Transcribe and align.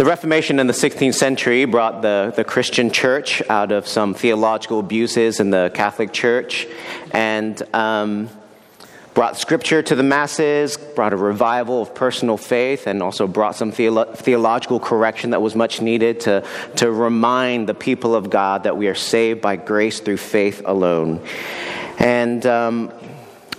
The 0.00 0.06
Reformation 0.06 0.58
in 0.60 0.66
the 0.66 0.72
16th 0.72 1.12
century 1.12 1.66
brought 1.66 2.00
the, 2.00 2.32
the 2.34 2.42
Christian 2.42 2.90
church 2.90 3.42
out 3.50 3.70
of 3.70 3.86
some 3.86 4.14
theological 4.14 4.80
abuses 4.80 5.40
in 5.40 5.50
the 5.50 5.70
Catholic 5.74 6.10
Church 6.10 6.66
and 7.10 7.62
um, 7.74 8.30
brought 9.12 9.36
scripture 9.36 9.82
to 9.82 9.94
the 9.94 10.02
masses, 10.02 10.78
brought 10.78 11.12
a 11.12 11.18
revival 11.18 11.82
of 11.82 11.94
personal 11.94 12.38
faith, 12.38 12.86
and 12.86 13.02
also 13.02 13.26
brought 13.26 13.56
some 13.56 13.72
theolo- 13.72 14.16
theological 14.16 14.80
correction 14.80 15.32
that 15.32 15.42
was 15.42 15.54
much 15.54 15.82
needed 15.82 16.20
to, 16.20 16.46
to 16.76 16.90
remind 16.90 17.68
the 17.68 17.74
people 17.74 18.14
of 18.14 18.30
God 18.30 18.62
that 18.62 18.78
we 18.78 18.88
are 18.88 18.94
saved 18.94 19.42
by 19.42 19.56
grace 19.56 20.00
through 20.00 20.16
faith 20.16 20.62
alone. 20.64 21.20
And 21.98 22.46
um, 22.46 22.90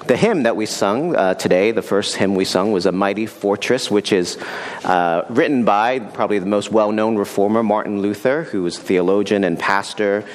the 0.08 0.18
hymn 0.18 0.44
that 0.44 0.56
we 0.56 0.66
sung 0.66 1.16
uh, 1.16 1.36
today, 1.36 1.72
the 1.72 1.82
first 1.82 2.16
hymn 2.16 2.36
we 2.36 2.46
sung, 2.46 2.72
was 2.72 2.86
A 2.86 2.92
Mighty 2.92 3.26
Fortress, 3.26 3.92
which 3.92 4.12
is 4.12 4.38
uh, 4.84 5.26
written 5.30 5.64
by 5.64 6.00
probably 6.00 6.40
the 6.40 6.46
most 6.46 6.72
well 6.72 6.92
known 6.92 7.18
reformer, 7.18 7.62
Martin 7.62 8.02
Luther, 8.02 8.44
who 8.44 8.64
was 8.64 8.80
theologian 8.80 9.44
and 9.44 9.60
pastor. 9.60 10.26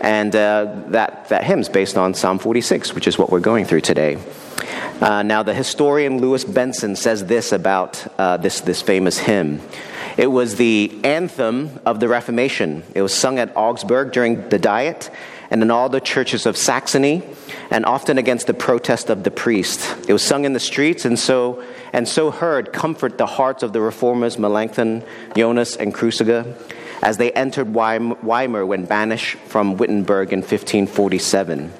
And 0.00 0.34
uh, 0.34 0.82
that, 0.88 1.28
that 1.28 1.44
hymn 1.44 1.60
is 1.60 1.68
based 1.68 1.96
on 1.96 2.14
Psalm 2.14 2.38
46, 2.38 2.94
which 2.94 3.08
is 3.08 3.18
what 3.18 3.30
we're 3.30 3.40
going 3.40 3.64
through 3.64 3.80
today. 3.80 4.18
Uh, 5.00 5.22
now, 5.22 5.42
the 5.42 5.54
historian 5.54 6.20
Louis 6.20 6.44
Benson 6.44 6.96
says 6.96 7.24
this 7.26 7.52
about 7.52 8.06
uh, 8.18 8.36
this, 8.36 8.60
this 8.60 8.80
famous 8.80 9.18
hymn. 9.18 9.60
It 10.16 10.28
was 10.28 10.56
the 10.56 10.98
anthem 11.04 11.80
of 11.84 12.00
the 12.00 12.08
Reformation. 12.08 12.82
It 12.94 13.02
was 13.02 13.12
sung 13.12 13.38
at 13.38 13.54
Augsburg 13.56 14.12
during 14.12 14.48
the 14.48 14.58
Diet 14.58 15.10
and 15.50 15.62
in 15.62 15.70
all 15.70 15.88
the 15.88 16.00
churches 16.00 16.46
of 16.46 16.56
Saxony 16.56 17.22
and 17.70 17.84
often 17.84 18.18
against 18.18 18.46
the 18.46 18.54
protest 18.54 19.10
of 19.10 19.22
the 19.22 19.30
priest. 19.30 20.08
It 20.08 20.12
was 20.12 20.22
sung 20.22 20.44
in 20.44 20.52
the 20.52 20.60
streets 20.60 21.04
and 21.04 21.18
so, 21.18 21.62
and 21.92 22.08
so 22.08 22.30
heard 22.30 22.72
comfort 22.72 23.18
the 23.18 23.26
hearts 23.26 23.62
of 23.62 23.72
the 23.72 23.80
reformers 23.80 24.38
Melanchthon, 24.38 25.04
Jonas, 25.36 25.76
and 25.76 25.92
Cruciger 25.94 26.54
as 27.02 27.18
they 27.18 27.32
entered 27.32 27.72
Weimar 27.72 28.66
when 28.66 28.84
banished 28.84 29.36
from 29.46 29.76
Wittenberg 29.76 30.32
in 30.32 30.40
1547. 30.40 31.72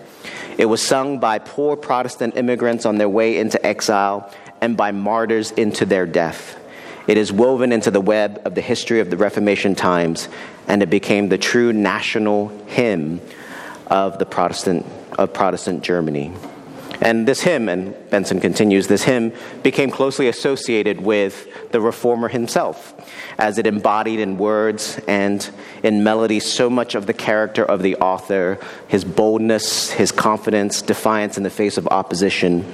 It 0.58 0.66
was 0.66 0.80
sung 0.80 1.18
by 1.18 1.38
poor 1.38 1.76
Protestant 1.76 2.36
immigrants 2.36 2.86
on 2.86 2.98
their 2.98 3.08
way 3.08 3.38
into 3.38 3.64
exile 3.64 4.32
and 4.60 4.76
by 4.76 4.90
martyrs 4.92 5.50
into 5.52 5.84
their 5.84 6.06
death. 6.06 6.58
It 7.06 7.18
is 7.18 7.32
woven 7.32 7.72
into 7.72 7.90
the 7.90 8.00
web 8.00 8.40
of 8.44 8.54
the 8.54 8.60
history 8.60 9.00
of 9.00 9.10
the 9.10 9.16
Reformation 9.16 9.74
times, 9.74 10.28
and 10.66 10.82
it 10.82 10.90
became 10.90 11.28
the 11.28 11.38
true 11.38 11.72
national 11.72 12.48
hymn 12.66 13.20
of 13.86 14.18
the 14.18 14.26
Protestant 14.26 14.86
of 15.18 15.32
Protestant 15.32 15.82
Germany. 15.82 16.32
And 17.00 17.28
this 17.28 17.42
hymn, 17.42 17.68
and 17.68 17.94
Benson 18.10 18.40
continues, 18.40 18.86
this 18.86 19.02
hymn 19.02 19.32
became 19.62 19.90
closely 19.90 20.28
associated 20.28 21.00
with 21.00 21.70
the 21.70 21.80
reformer 21.80 22.28
himself, 22.28 22.94
as 23.38 23.58
it 23.58 23.66
embodied 23.66 24.18
in 24.18 24.38
words 24.38 24.98
and 25.06 25.48
in 25.82 26.02
melody 26.02 26.40
so 26.40 26.70
much 26.70 26.94
of 26.94 27.06
the 27.06 27.12
character 27.12 27.64
of 27.64 27.82
the 27.82 27.96
author, 27.96 28.58
his 28.88 29.04
boldness, 29.04 29.90
his 29.90 30.10
confidence, 30.10 30.80
defiance 30.80 31.36
in 31.36 31.42
the 31.42 31.50
face 31.50 31.76
of 31.76 31.86
opposition. 31.88 32.64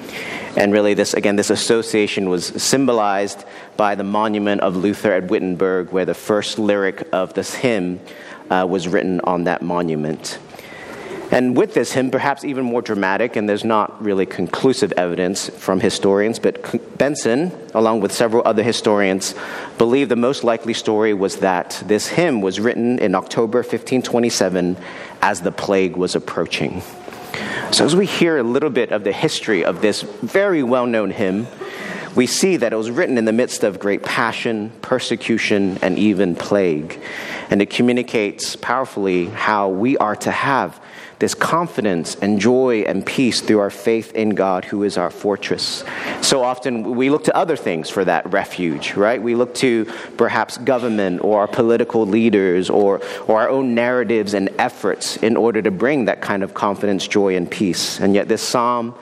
And 0.57 0.73
really, 0.73 0.95
this 0.95 1.15
again, 1.15 1.37
this 1.37 1.51
association 1.51 2.29
was 2.29 2.47
symbolized 2.47 3.45
by 3.77 3.97
the 3.97 4.05
monument 4.05 4.61
of 4.61 4.77
Luther 4.77 5.13
at 5.13 5.31
Wittenberg, 5.31 5.91
where 5.91 6.05
the 6.05 6.15
first 6.15 6.59
lyric 6.59 7.09
of 7.13 7.35
this 7.35 7.55
hymn 7.55 8.01
uh, 8.51 8.67
was 8.69 8.87
written 8.87 9.21
on 9.25 9.45
that 9.45 9.63
monument. 9.63 10.39
And 11.33 11.57
with 11.57 11.73
this 11.73 11.93
hymn, 11.93 12.11
perhaps 12.11 12.45
even 12.45 12.67
more 12.67 12.83
dramatic, 12.83 13.37
and 13.37 13.49
there's 13.49 13.65
not 13.65 14.05
really 14.05 14.27
conclusive 14.27 14.93
evidence 14.99 15.49
from 15.49 15.81
historians, 15.81 16.39
but 16.39 16.99
Benson, 16.99 17.53
along 17.73 18.03
with 18.03 18.13
several 18.13 18.43
other 18.45 18.63
historians, 18.63 19.35
believe 19.79 20.11
the 20.11 20.17
most 20.17 20.45
likely 20.45 20.75
story 20.75 21.15
was 21.15 21.39
that 21.39 21.83
this 21.87 22.09
hymn 22.09 22.43
was 22.43 22.61
written 22.61 22.99
in 22.99 23.15
October 23.15 23.61
1527 23.61 24.77
as 25.23 25.41
the 25.41 25.51
plague 25.51 25.97
was 25.97 26.15
approaching. 26.15 26.83
So, 27.71 27.87
as 27.87 27.97
we 27.97 28.05
hear 28.05 28.37
a 28.37 28.43
little 28.43 28.69
bit 28.69 28.93
of 28.93 29.03
the 29.03 29.13
history 29.13 29.65
of 29.65 29.81
this 29.81 30.03
very 30.03 30.63
well 30.63 30.87
known 30.87 31.11
hymn, 31.11 31.47
we 32.15 32.27
see 32.27 32.59
that 32.59 32.75
it 32.75 32.77
was 32.77 32.91
written 32.91 33.17
in 33.17 33.25
the 33.25 33.33
midst 33.33 33.65
of 33.65 33.79
great 33.79 34.03
passion, 34.03 34.71
persecution, 34.83 35.79
and 35.81 35.99
even 35.99 36.37
plague. 36.37 37.01
And 37.49 37.63
it 37.63 37.71
communicates 37.71 38.55
powerfully 38.55 39.29
how 39.29 39.71
we 39.71 39.97
are 39.97 40.17
to 40.17 40.31
have 40.31 40.79
this 41.23 41.35
confidence 41.37 42.17
and 42.17 42.41
joy 42.41 42.81
and 42.81 43.07
peace 43.07 43.41
through 43.41 43.61
our 43.61 43.71
faith 43.71 44.13
in 44.13 44.31
God, 44.31 44.65
who 44.65 44.83
is 44.83 44.99
our 44.99 45.09
fortress. 45.09 45.85
So 46.21 46.43
often 46.43 46.97
we 46.97 47.11
look 47.11 47.23
to 47.25 47.37
other 47.37 47.55
things 47.55 47.89
for 47.89 48.05
that 48.05 48.33
refuge, 48.33 48.95
right? 48.95 49.23
We 49.23 49.37
look 49.37 49.55
to 49.67 49.85
perhaps 50.17 50.59
government 50.59 51.23
or 51.23 51.39
our 51.39 51.47
political 51.47 52.05
leaders 52.05 52.69
or, 52.69 53.01
or 53.29 53.41
our 53.41 53.49
own 53.49 53.73
narratives 53.73 54.35
and 54.35 54.51
efforts 54.59 55.17
in 55.19 55.37
order 55.37 55.63
to 55.63 55.71
bring 55.71 56.07
that 56.07 56.23
kind 56.23 56.43
of 56.43 56.55
confidence, 56.55 57.07
joy, 57.07 57.37
and 57.37 57.49
peace. 57.49 58.01
And 58.01 58.17
yet, 58.17 58.27
this 58.27 58.43
psalm 58.43 58.93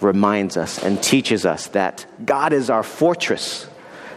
reminds 0.00 0.56
us 0.56 0.82
and 0.82 1.02
teaches 1.02 1.44
us 1.44 1.66
that 1.68 2.06
God 2.24 2.54
is 2.54 2.70
our 2.70 2.82
fortress. 2.82 3.66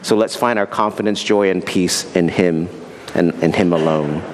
So 0.02 0.16
let's 0.16 0.38
find 0.38 0.58
our 0.58 0.68
confidence, 0.68 1.22
joy, 1.22 1.50
and 1.50 1.66
peace 1.66 2.16
in 2.16 2.30
Him 2.30 2.70
and 3.14 3.34
in 3.44 3.52
Him 3.52 3.74
alone. 3.74 4.33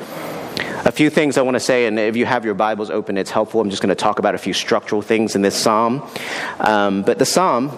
A 0.85 0.93
few 0.93 1.09
things 1.09 1.37
I 1.37 1.41
want 1.41 1.55
to 1.55 1.59
say, 1.59 1.87
and 1.87 1.99
if 1.99 2.15
you 2.15 2.25
have 2.25 2.45
your 2.45 2.53
Bibles 2.53 2.89
open, 2.89 3.17
it's 3.17 3.31
helpful. 3.31 3.59
I'm 3.59 3.69
just 3.69 3.81
going 3.81 3.89
to 3.89 3.95
talk 3.95 4.17
about 4.17 4.33
a 4.33 4.37
few 4.37 4.53
structural 4.53 5.01
things 5.01 5.35
in 5.35 5.41
this 5.41 5.55
psalm. 5.55 6.09
Um, 6.61 7.01
but 7.01 7.19
the 7.19 7.25
psalm, 7.25 7.69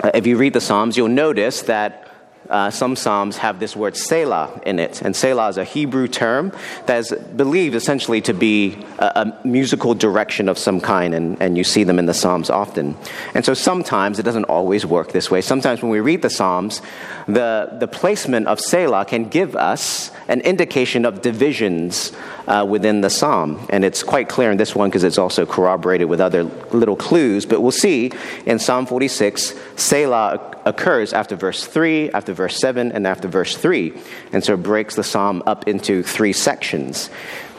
uh, 0.00 0.10
if 0.14 0.26
you 0.26 0.38
read 0.38 0.54
the 0.54 0.60
Psalms, 0.60 0.96
you'll 0.96 1.08
notice 1.08 1.60
that 1.62 2.11
uh, 2.50 2.70
some 2.70 2.96
Psalms 2.96 3.38
have 3.38 3.60
this 3.60 3.76
word 3.76 3.96
Selah 3.96 4.60
in 4.66 4.78
it. 4.78 5.02
And 5.02 5.14
Selah 5.14 5.48
is 5.48 5.56
a 5.56 5.64
Hebrew 5.64 6.08
term 6.08 6.52
that 6.86 6.98
is 6.98 7.12
believed 7.36 7.74
essentially 7.74 8.20
to 8.22 8.34
be 8.34 8.84
a, 8.98 9.34
a, 9.42 9.46
musical 9.46 9.94
direction 9.94 10.48
of 10.48 10.58
some 10.58 10.80
kind, 10.80 11.14
and, 11.14 11.40
and 11.40 11.56
you 11.56 11.64
see 11.64 11.84
them 11.84 11.98
in 11.98 12.06
the 12.06 12.14
Psalms 12.14 12.50
often. 12.50 12.96
And 13.34 13.44
so 13.44 13.54
sometimes 13.54 14.18
it 14.18 14.24
doesn't 14.24 14.44
always 14.44 14.84
work 14.84 15.12
this 15.12 15.30
way. 15.30 15.40
Sometimes 15.40 15.82
when 15.82 15.90
we 15.90 16.00
read 16.00 16.22
the 16.22 16.30
Psalms, 16.30 16.82
the, 17.26 17.76
the 17.78 17.88
placement 17.88 18.48
of 18.48 18.60
Selah 18.60 19.04
can 19.04 19.28
give 19.28 19.56
us 19.56 20.10
an 20.28 20.40
indication 20.40 21.04
of 21.04 21.22
divisions 21.22 22.12
uh, 22.46 22.66
within 22.68 23.00
the 23.00 23.10
psalm. 23.10 23.66
And 23.70 23.84
it's 23.84 24.02
quite 24.02 24.28
clear 24.28 24.50
in 24.50 24.56
this 24.56 24.74
one 24.74 24.90
because 24.90 25.04
it's 25.04 25.18
also 25.18 25.46
corroborated 25.46 26.08
with 26.08 26.20
other 26.20 26.44
little 26.44 26.96
clues. 26.96 27.46
But 27.46 27.60
we'll 27.60 27.70
see 27.70 28.12
in 28.46 28.58
Psalm 28.58 28.86
46, 28.86 29.54
Selah 29.76 30.52
occurs 30.64 31.12
after 31.12 31.36
verse 31.36 31.66
3, 31.66 32.10
after 32.10 32.32
verse 32.32 32.58
7, 32.58 32.92
and 32.92 33.06
after 33.06 33.28
verse 33.28 33.56
3. 33.56 33.92
And 34.32 34.44
so 34.44 34.54
it 34.54 34.62
breaks 34.62 34.94
the 34.94 35.02
psalm 35.02 35.42
up 35.46 35.66
into 35.66 36.02
three 36.02 36.32
sections. 36.32 37.10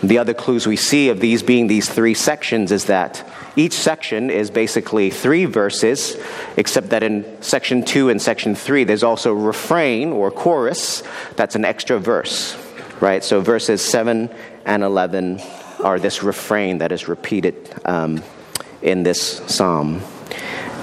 The 0.01 0.17
other 0.17 0.33
clues 0.33 0.67
we 0.67 0.75
see 0.75 1.07
of 1.07 1.21
these 1.21 1.43
being 1.43 1.67
these 1.67 1.89
three 1.89 2.13
sections 2.13 2.73
is 2.73 2.85
that 2.85 3.25
each 3.55 3.73
section 3.73 4.29
is 4.29 4.51
basically 4.51 5.09
three 5.09 5.45
verses, 5.45 6.17
except 6.57 6.89
that 6.89 7.03
in 7.03 7.41
section 7.41 7.83
two 7.83 8.09
and 8.09 8.21
section 8.21 8.53
three, 8.53 8.83
there's 8.83 9.03
also 9.03 9.31
refrain 9.31 10.11
or 10.11 10.29
chorus 10.29 11.03
that's 11.37 11.55
an 11.55 11.63
extra 11.63 11.99
verse, 11.99 12.53
right? 13.03 13.21
So 13.21 13.41
verses 13.41 13.81
seven 13.81 14.29
and 14.63 14.81
11 14.81 15.41
are 15.83 15.99
this 15.99 16.23
refrain 16.23 16.77
that 16.77 16.93
is 16.93 17.09
repeated 17.09 17.69
um, 17.83 18.23
in 18.81 19.03
this 19.03 19.41
psalm. 19.45 20.01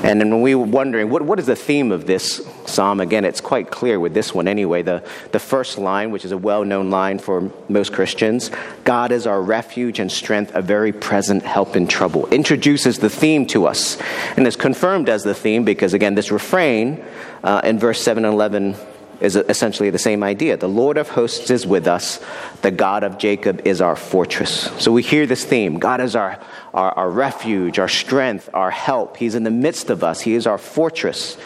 And 0.04 0.20
then 0.20 0.30
when 0.30 0.42
we 0.42 0.54
were 0.54 0.66
wondering, 0.66 1.08
what, 1.08 1.22
what 1.22 1.38
is 1.38 1.46
the 1.46 1.56
theme 1.56 1.90
of 1.90 2.06
this 2.06 2.46
psalm? 2.66 3.00
Again, 3.00 3.24
it's 3.24 3.40
quite 3.40 3.70
clear 3.70 3.98
with 3.98 4.12
this 4.12 4.34
one 4.34 4.48
anyway. 4.48 4.82
The, 4.82 5.02
the 5.32 5.38
first 5.38 5.78
line, 5.78 6.10
which 6.10 6.26
is 6.26 6.32
a 6.32 6.36
well 6.36 6.62
known 6.62 6.90
line 6.90 7.18
for 7.18 7.50
most 7.70 7.94
Christians 7.94 8.50
God 8.84 9.12
is 9.12 9.26
our 9.26 9.40
refuge 9.40 9.98
and 9.98 10.12
strength, 10.12 10.52
a 10.54 10.60
very 10.60 10.92
present 10.92 11.42
help 11.42 11.74
in 11.74 11.86
trouble, 11.86 12.26
introduces 12.28 12.98
the 12.98 13.10
theme 13.10 13.46
to 13.46 13.66
us. 13.66 13.96
And 14.36 14.46
is 14.46 14.56
confirmed 14.56 15.08
as 15.08 15.22
the 15.22 15.34
theme 15.34 15.64
because, 15.64 15.94
again, 15.94 16.16
this 16.16 16.30
refrain 16.30 17.02
uh, 17.42 17.62
in 17.64 17.78
verse 17.78 18.02
7 18.02 18.26
and 18.26 18.34
11 18.34 18.76
is 19.20 19.36
essentially 19.36 19.90
the 19.90 19.98
same 19.98 20.22
idea. 20.22 20.56
The 20.56 20.68
Lord 20.68 20.96
of 20.96 21.10
hosts 21.10 21.50
is 21.50 21.66
with 21.66 21.86
us, 21.86 22.20
the 22.62 22.70
God 22.70 23.04
of 23.04 23.18
Jacob 23.18 23.66
is 23.66 23.80
our 23.80 23.96
fortress. 23.96 24.70
So 24.82 24.92
we 24.92 25.02
hear 25.02 25.26
this 25.26 25.44
theme 25.44 25.78
God 25.78 26.00
is 26.00 26.16
our, 26.16 26.40
our, 26.72 26.92
our, 26.92 27.10
refuge, 27.10 27.78
our 27.78 27.88
strength, 27.88 28.48
our 28.54 28.70
help. 28.70 29.16
He's 29.16 29.34
in 29.34 29.42
the 29.42 29.50
midst 29.50 29.90
of 29.90 30.02
us, 30.02 30.20
He 30.20 30.34
is 30.34 30.46
our 30.46 30.58
fortress, 30.58 31.36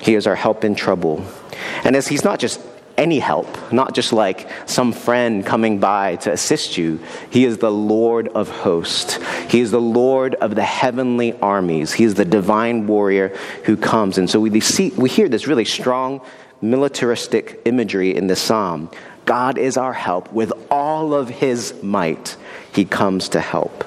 He 0.00 0.14
is 0.14 0.26
our 0.26 0.36
help 0.36 0.64
in 0.64 0.74
trouble. 0.74 1.24
And 1.84 1.94
as 1.94 2.08
He's 2.08 2.24
not 2.24 2.38
just 2.38 2.60
any 2.98 3.18
help, 3.18 3.72
not 3.72 3.94
just 3.94 4.12
like 4.12 4.48
some 4.66 4.92
friend 4.92 5.44
coming 5.44 5.78
by 5.80 6.16
to 6.16 6.32
assist 6.32 6.76
you. 6.76 7.00
He 7.30 7.44
is 7.44 7.58
the 7.58 7.70
Lord 7.70 8.28
of 8.28 8.48
hosts. 8.48 9.18
He 9.50 9.60
is 9.60 9.70
the 9.70 9.80
Lord 9.80 10.34
of 10.36 10.54
the 10.54 10.62
heavenly 10.62 11.32
armies. 11.40 11.92
He 11.92 12.04
is 12.04 12.14
the 12.14 12.24
divine 12.24 12.86
warrior 12.86 13.28
who 13.64 13.76
comes. 13.76 14.18
And 14.18 14.28
so 14.28 14.40
we 14.40 14.60
see 14.60 14.90
we 14.90 15.08
hear 15.08 15.28
this 15.28 15.46
really 15.46 15.64
strong 15.64 16.20
militaristic 16.62 17.60
imagery 17.64 18.16
in 18.16 18.28
this 18.28 18.40
psalm. 18.40 18.90
God 19.26 19.58
is 19.58 19.76
our 19.76 19.92
help. 19.92 20.32
With 20.32 20.52
all 20.70 21.14
of 21.14 21.28
his 21.28 21.80
might, 21.82 22.36
he 22.72 22.84
comes 22.84 23.28
to 23.30 23.40
help. 23.40 23.84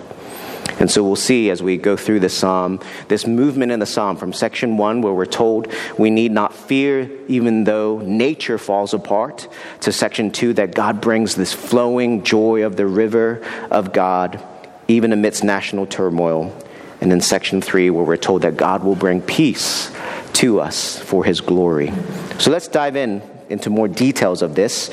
And 0.79 0.91
so 0.91 1.03
we'll 1.03 1.15
see 1.15 1.49
as 1.49 1.63
we 1.63 1.77
go 1.77 1.95
through 1.95 2.19
the 2.19 2.29
psalm, 2.29 2.81
this 3.07 3.25
movement 3.25 3.71
in 3.71 3.79
the 3.79 3.85
psalm 3.85 4.17
from 4.17 4.33
section 4.33 4.77
one, 4.77 5.01
where 5.01 5.13
we're 5.13 5.25
told 5.25 5.71
we 5.97 6.09
need 6.09 6.31
not 6.31 6.53
fear 6.53 7.09
even 7.27 7.63
though 7.63 7.99
nature 7.99 8.57
falls 8.57 8.93
apart, 8.93 9.47
to 9.81 9.91
section 9.91 10.31
two, 10.31 10.53
that 10.53 10.75
God 10.75 10.99
brings 10.99 11.35
this 11.35 11.53
flowing 11.53 12.23
joy 12.23 12.65
of 12.65 12.75
the 12.75 12.87
river 12.87 13.41
of 13.71 13.93
God, 13.93 14.43
even 14.89 15.13
amidst 15.13 15.43
national 15.43 15.85
turmoil. 15.85 16.53
And 16.99 17.11
in 17.11 17.21
section 17.21 17.61
three, 17.61 17.89
where 17.89 18.03
we're 18.03 18.17
told 18.17 18.41
that 18.41 18.57
God 18.57 18.83
will 18.83 18.95
bring 18.95 19.21
peace 19.21 19.91
to 20.35 20.59
us 20.59 20.99
for 20.99 21.23
his 21.23 21.41
glory. 21.41 21.91
So 22.39 22.51
let's 22.51 22.67
dive 22.67 22.95
in 22.95 23.21
into 23.49 23.69
more 23.69 23.87
details 23.87 24.41
of 24.41 24.55
this. 24.55 24.89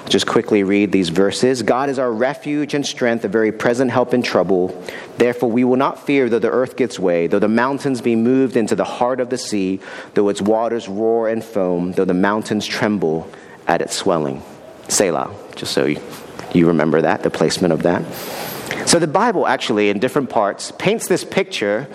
I'll 0.00 0.08
just 0.08 0.26
quickly 0.26 0.62
read 0.62 0.92
these 0.92 1.08
verses. 1.08 1.62
God 1.62 1.90
is 1.90 1.98
our 1.98 2.12
refuge 2.12 2.74
and 2.74 2.86
strength, 2.86 3.24
a 3.24 3.28
very 3.28 3.52
present 3.52 3.90
help 3.90 4.14
in 4.14 4.22
trouble. 4.22 4.68
Therefore, 5.18 5.50
we 5.50 5.64
will 5.64 5.76
not 5.76 6.06
fear 6.06 6.28
though 6.28 6.38
the 6.38 6.50
earth 6.50 6.76
gives 6.76 6.98
way, 6.98 7.26
though 7.26 7.38
the 7.38 7.48
mountains 7.48 8.00
be 8.00 8.16
moved 8.16 8.56
into 8.56 8.74
the 8.76 8.84
heart 8.84 9.20
of 9.20 9.30
the 9.30 9.38
sea, 9.38 9.80
though 10.14 10.28
its 10.28 10.40
waters 10.40 10.88
roar 10.88 11.28
and 11.28 11.44
foam, 11.44 11.92
though 11.92 12.04
the 12.04 12.14
mountains 12.14 12.66
tremble 12.66 13.30
at 13.66 13.82
its 13.82 13.94
swelling. 13.94 14.42
Selah, 14.88 15.34
just 15.54 15.72
so 15.72 15.86
you, 15.86 16.00
you 16.54 16.68
remember 16.68 17.02
that, 17.02 17.22
the 17.22 17.30
placement 17.30 17.74
of 17.74 17.82
that. 17.82 18.04
So 18.88 18.98
the 18.98 19.06
Bible 19.06 19.46
actually, 19.46 19.90
in 19.90 19.98
different 19.98 20.30
parts, 20.30 20.72
paints 20.78 21.08
this 21.08 21.24
picture 21.24 21.88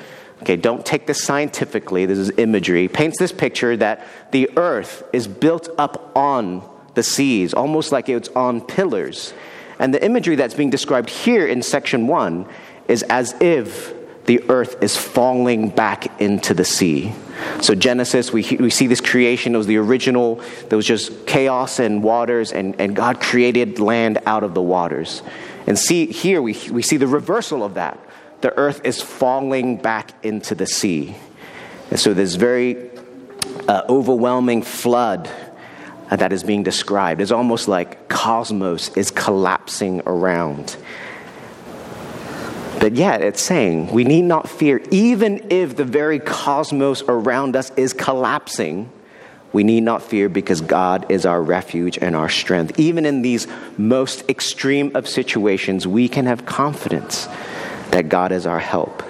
Okay, 0.44 0.58
don't 0.58 0.86
take 0.86 1.08
this 1.08 1.24
scientifically, 1.24 2.06
this 2.06 2.18
is 2.18 2.30
imagery. 2.38 2.90
Paints 2.90 3.18
this 3.18 3.32
picture 3.32 3.78
that 3.78 4.06
the 4.32 4.50
earth 4.58 5.02
is 5.14 5.26
built 5.26 5.70
up 5.78 6.12
on 6.18 6.70
the 6.96 7.02
seas, 7.02 7.54
almost 7.54 7.94
like 7.94 8.10
it's 8.10 8.28
on 8.28 8.60
pillars. 8.60 9.34
And 9.80 9.94
the 9.94 10.04
imagery 10.04 10.36
that's 10.36 10.54
being 10.54 10.70
described 10.70 11.10
here 11.10 11.48
in 11.48 11.64
section 11.64 12.08
one 12.08 12.46
is 12.90 13.04
as 13.04 13.34
if 13.40 13.94
the 14.26 14.44
earth 14.50 14.84
is 14.84 14.98
falling 14.98 15.70
back 15.70 16.20
into 16.20 16.54
the 16.54 16.66
sea. 16.66 17.14
So, 17.62 17.74
Genesis, 17.74 18.34
we, 18.34 18.44
we 18.60 18.70
see 18.70 18.88
this 18.88 19.00
creation. 19.00 19.56
It 19.56 19.58
was 19.58 19.68
the 19.68 19.78
original, 19.78 20.42
there 20.68 20.76
was 20.76 20.86
just 20.86 21.26
chaos 21.26 21.80
and 21.80 22.04
waters, 22.04 22.52
and, 22.52 22.82
and 22.82 22.98
God 22.98 23.22
created 23.22 23.80
land 23.80 24.20
out 24.26 24.44
of 24.44 24.54
the 24.54 24.62
waters. 24.62 25.24
And 25.68 25.80
see, 25.80 26.08
here 26.08 26.42
we, 26.42 26.52
we 26.70 26.82
see 26.82 26.98
the 26.98 27.08
reversal 27.08 27.64
of 27.64 27.76
that 27.76 27.98
the 28.44 28.56
earth 28.58 28.82
is 28.84 29.02
falling 29.02 29.78
back 29.78 30.14
into 30.24 30.54
the 30.54 30.68
sea. 30.68 31.16
And 31.90 32.00
so, 32.00 32.14
this 32.14 32.36
very 32.36 32.92
uh, 33.70 33.84
overwhelming 33.88 34.64
flood 34.64 35.30
uh, 36.12 36.18
that 36.18 36.34
is 36.34 36.44
being 36.44 36.62
described 36.62 37.22
is 37.22 37.32
almost 37.32 37.70
like 37.70 38.10
cosmos 38.10 38.90
is 38.98 39.12
collapsing 39.12 40.02
around. 40.06 40.76
But 42.82 42.96
yet, 42.96 43.22
it's 43.22 43.42
saying 43.42 43.92
we 43.94 44.04
need 44.04 44.24
not 44.24 44.50
fear, 44.50 44.82
even 44.92 45.48
if 45.50 45.78
the 45.78 45.86
very 45.86 46.20
cosmos 46.20 47.02
around 47.04 47.56
us 47.56 47.72
is 47.78 47.94
collapsing. 47.94 48.92
We 49.54 49.64
need 49.64 49.84
not 49.84 50.02
fear 50.02 50.28
because 50.28 50.60
God 50.60 51.06
is 51.10 51.26
our 51.26 51.42
refuge 51.42 51.98
and 52.00 52.16
our 52.16 52.28
strength. 52.28 52.78
Even 52.78 53.06
in 53.06 53.22
these 53.22 53.48
most 53.78 54.28
extreme 54.28 54.92
of 54.96 55.08
situations, 55.08 55.88
we 55.88 56.10
can 56.10 56.26
have 56.26 56.46
confidence 56.46 57.30
that 57.94 58.10
God 58.10 58.32
is 58.32 58.48
our 58.48 58.60
help. 58.60 59.04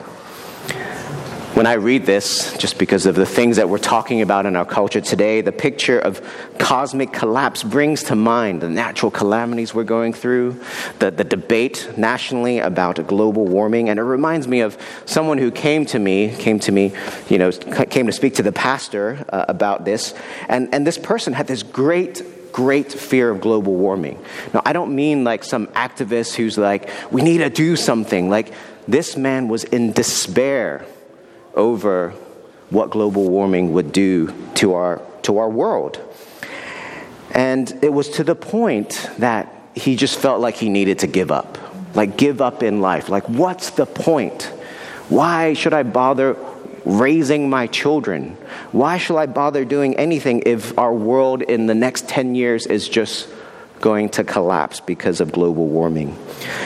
When 1.56 1.65
I 1.68 1.74
read 1.74 2.06
this, 2.06 2.57
just 2.57 2.77
because 2.77 3.06
of 3.06 3.15
the 3.15 3.25
things 3.25 3.56
that 3.56 3.69
we're 3.69 3.77
talking 3.77 4.21
about 4.21 4.45
in 4.45 4.57
our 4.57 4.65
culture 4.65 5.00
today, 5.00 5.39
the 5.39 5.51
picture 5.53 6.00
of 6.00 6.19
cosmic 6.57 7.13
collapse 7.13 7.63
brings 7.63 8.03
to 8.06 8.15
mind 8.15 8.59
the 8.59 8.69
natural 8.69 9.09
calamities 9.09 9.74
we're 9.74 9.83
going 9.83 10.12
through, 10.12 10.59
the, 11.00 11.12
the 11.12 11.24
debate 11.24 11.94
nationally 11.95 12.59
about 12.59 13.07
global 13.07 13.45
warming. 13.45 13.88
And 13.88 14.00
it 14.00 14.03
reminds 14.03 14.50
me 14.50 14.59
of 14.62 14.77
someone 15.06 15.38
who 15.38 15.50
came 15.50 15.86
to 15.86 16.00
me, 16.00 16.36
came 16.38 16.59
to 16.59 16.71
me, 16.71 16.91
you 17.29 17.38
know, 17.38 17.51
came 17.51 18.07
to 18.07 18.12
speak 18.12 18.36
to 18.36 18.44
the 18.44 18.51
pastor 18.51 19.24
uh, 19.29 19.45
about 19.47 19.86
this. 19.86 20.13
And, 20.50 20.74
and 20.74 20.86
this 20.86 20.97
person 20.97 21.31
had 21.31 21.47
this 21.47 21.63
great 21.63 22.21
great 22.51 22.94
fear 22.94 23.31
of 23.31 23.41
global 23.41 23.74
warming. 23.74 24.24
Now, 24.53 24.62
I 24.63 24.74
don't 24.74 24.95
mean 24.95 25.24
like 25.24 25.44
some 25.44 25.65
activist 25.68 26.36
who's 26.36 26.56
like, 26.56 26.88
we 27.12 27.24
need 27.24 27.39
to 27.39 27.50
do 27.50 27.75
something. 27.75 28.29
Like, 28.29 28.53
this 28.88 29.15
man 29.15 29.47
was 29.47 29.63
in 29.63 29.91
despair 29.91 30.85
over 31.56 32.12
what 32.69 32.89
global 32.89 33.30
warming 33.30 33.74
would 33.74 33.91
do 33.91 34.33
to 34.56 34.74
our, 34.74 35.01
to 35.21 35.38
our 35.38 35.50
world. 35.50 36.00
And 37.31 37.71
it 37.83 37.91
was 37.91 38.09
to 38.09 38.24
the 38.24 38.35
point 38.35 39.09
that 39.18 39.53
he 39.75 39.95
just 39.95 40.19
felt 40.19 40.39
like 40.39 40.56
he 40.56 40.69
needed 40.69 41.00
to 41.00 41.07
give 41.07 41.31
up. 41.31 41.57
Like, 41.95 42.18
give 42.18 42.41
up 42.41 42.63
in 42.63 42.81
life. 42.81 43.09
Like, 43.09 43.27
what's 43.30 43.71
the 43.71 43.85
point? 43.85 44.44
Why 45.09 45.53
should 45.53 45.74
I 45.74 45.83
bother 45.83 46.38
raising 46.86 47.50
my 47.50 47.68
children? 47.68 48.38
Why 48.71 48.97
should 48.97 49.18
I 49.18 49.27
bother 49.27 49.65
doing 49.65 49.95
anything 49.97 50.44
if 50.45 50.77
our 50.77 50.94
world 50.94 51.41
in 51.41 51.68
the 51.68 51.75
next 51.75 52.07
10 52.09 52.36
years 52.36 52.65
is 52.65 52.89
just 52.89 53.27
going 53.83 54.07
to 54.07 54.24
collapse 54.24 54.80
because 54.80 55.19
of 55.19 55.33
global 55.33 55.68
warming. 55.68 56.18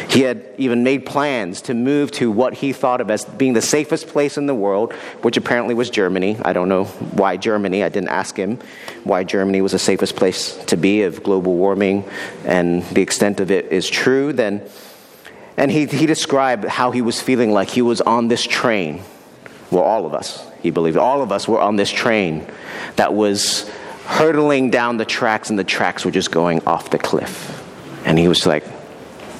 He 0.07 0.21
had 0.21 0.45
even 0.59 0.83
made 0.83 1.03
plans 1.03 1.61
to 1.63 1.73
move 1.73 2.11
to 2.11 2.29
what 2.29 2.53
he 2.53 2.73
thought 2.73 3.01
of 3.01 3.09
as 3.09 3.25
being 3.25 3.53
the 3.53 3.61
safest 3.61 4.07
place 4.07 4.37
in 4.37 4.45
the 4.45 4.53
world, 4.53 4.93
which 5.23 5.35
apparently 5.35 5.73
was 5.73 5.89
Germany. 5.89 6.37
I 6.45 6.53
don't 6.53 6.69
know 6.69 6.83
why 6.85 7.37
Germany. 7.37 7.83
I 7.83 7.89
didn't 7.89 8.09
ask 8.09 8.37
him 8.37 8.59
why 9.03 9.23
Germany 9.23 9.61
was 9.61 9.71
the 9.71 9.79
safest 9.79 10.15
place 10.15 10.63
to 10.65 10.77
be 10.77 11.01
if 11.01 11.23
global 11.23 11.55
warming 11.55 12.05
and 12.45 12.83
the 12.83 13.01
extent 13.01 13.39
of 13.39 13.49
it 13.49 13.71
is 13.71 13.89
true. 13.89 14.31
Then, 14.31 14.61
and 15.57 15.71
he, 15.71 15.87
he 15.87 16.05
described 16.05 16.65
how 16.65 16.91
he 16.91 17.01
was 17.01 17.19
feeling 17.19 17.51
like 17.51 17.71
he 17.71 17.81
was 17.81 17.99
on 17.99 18.27
this 18.27 18.43
train. 18.45 19.01
Well, 19.71 19.81
all 19.81 20.05
of 20.05 20.13
us, 20.13 20.47
he 20.61 20.69
believed, 20.69 20.97
all 20.97 21.23
of 21.23 21.31
us 21.31 21.47
were 21.47 21.59
on 21.59 21.77
this 21.77 21.89
train 21.89 22.45
that 22.95 23.15
was 23.15 23.67
hurtling 24.07 24.69
down 24.69 24.95
the 24.97 25.05
tracks, 25.05 25.49
and 25.49 25.59
the 25.59 25.65
tracks 25.65 26.05
were 26.05 26.11
just 26.11 26.31
going 26.31 26.65
off 26.65 26.89
the 26.89 26.97
cliff. 26.97 27.53
And 28.05 28.17
he 28.17 28.29
was 28.29 28.45
like, 28.45 28.63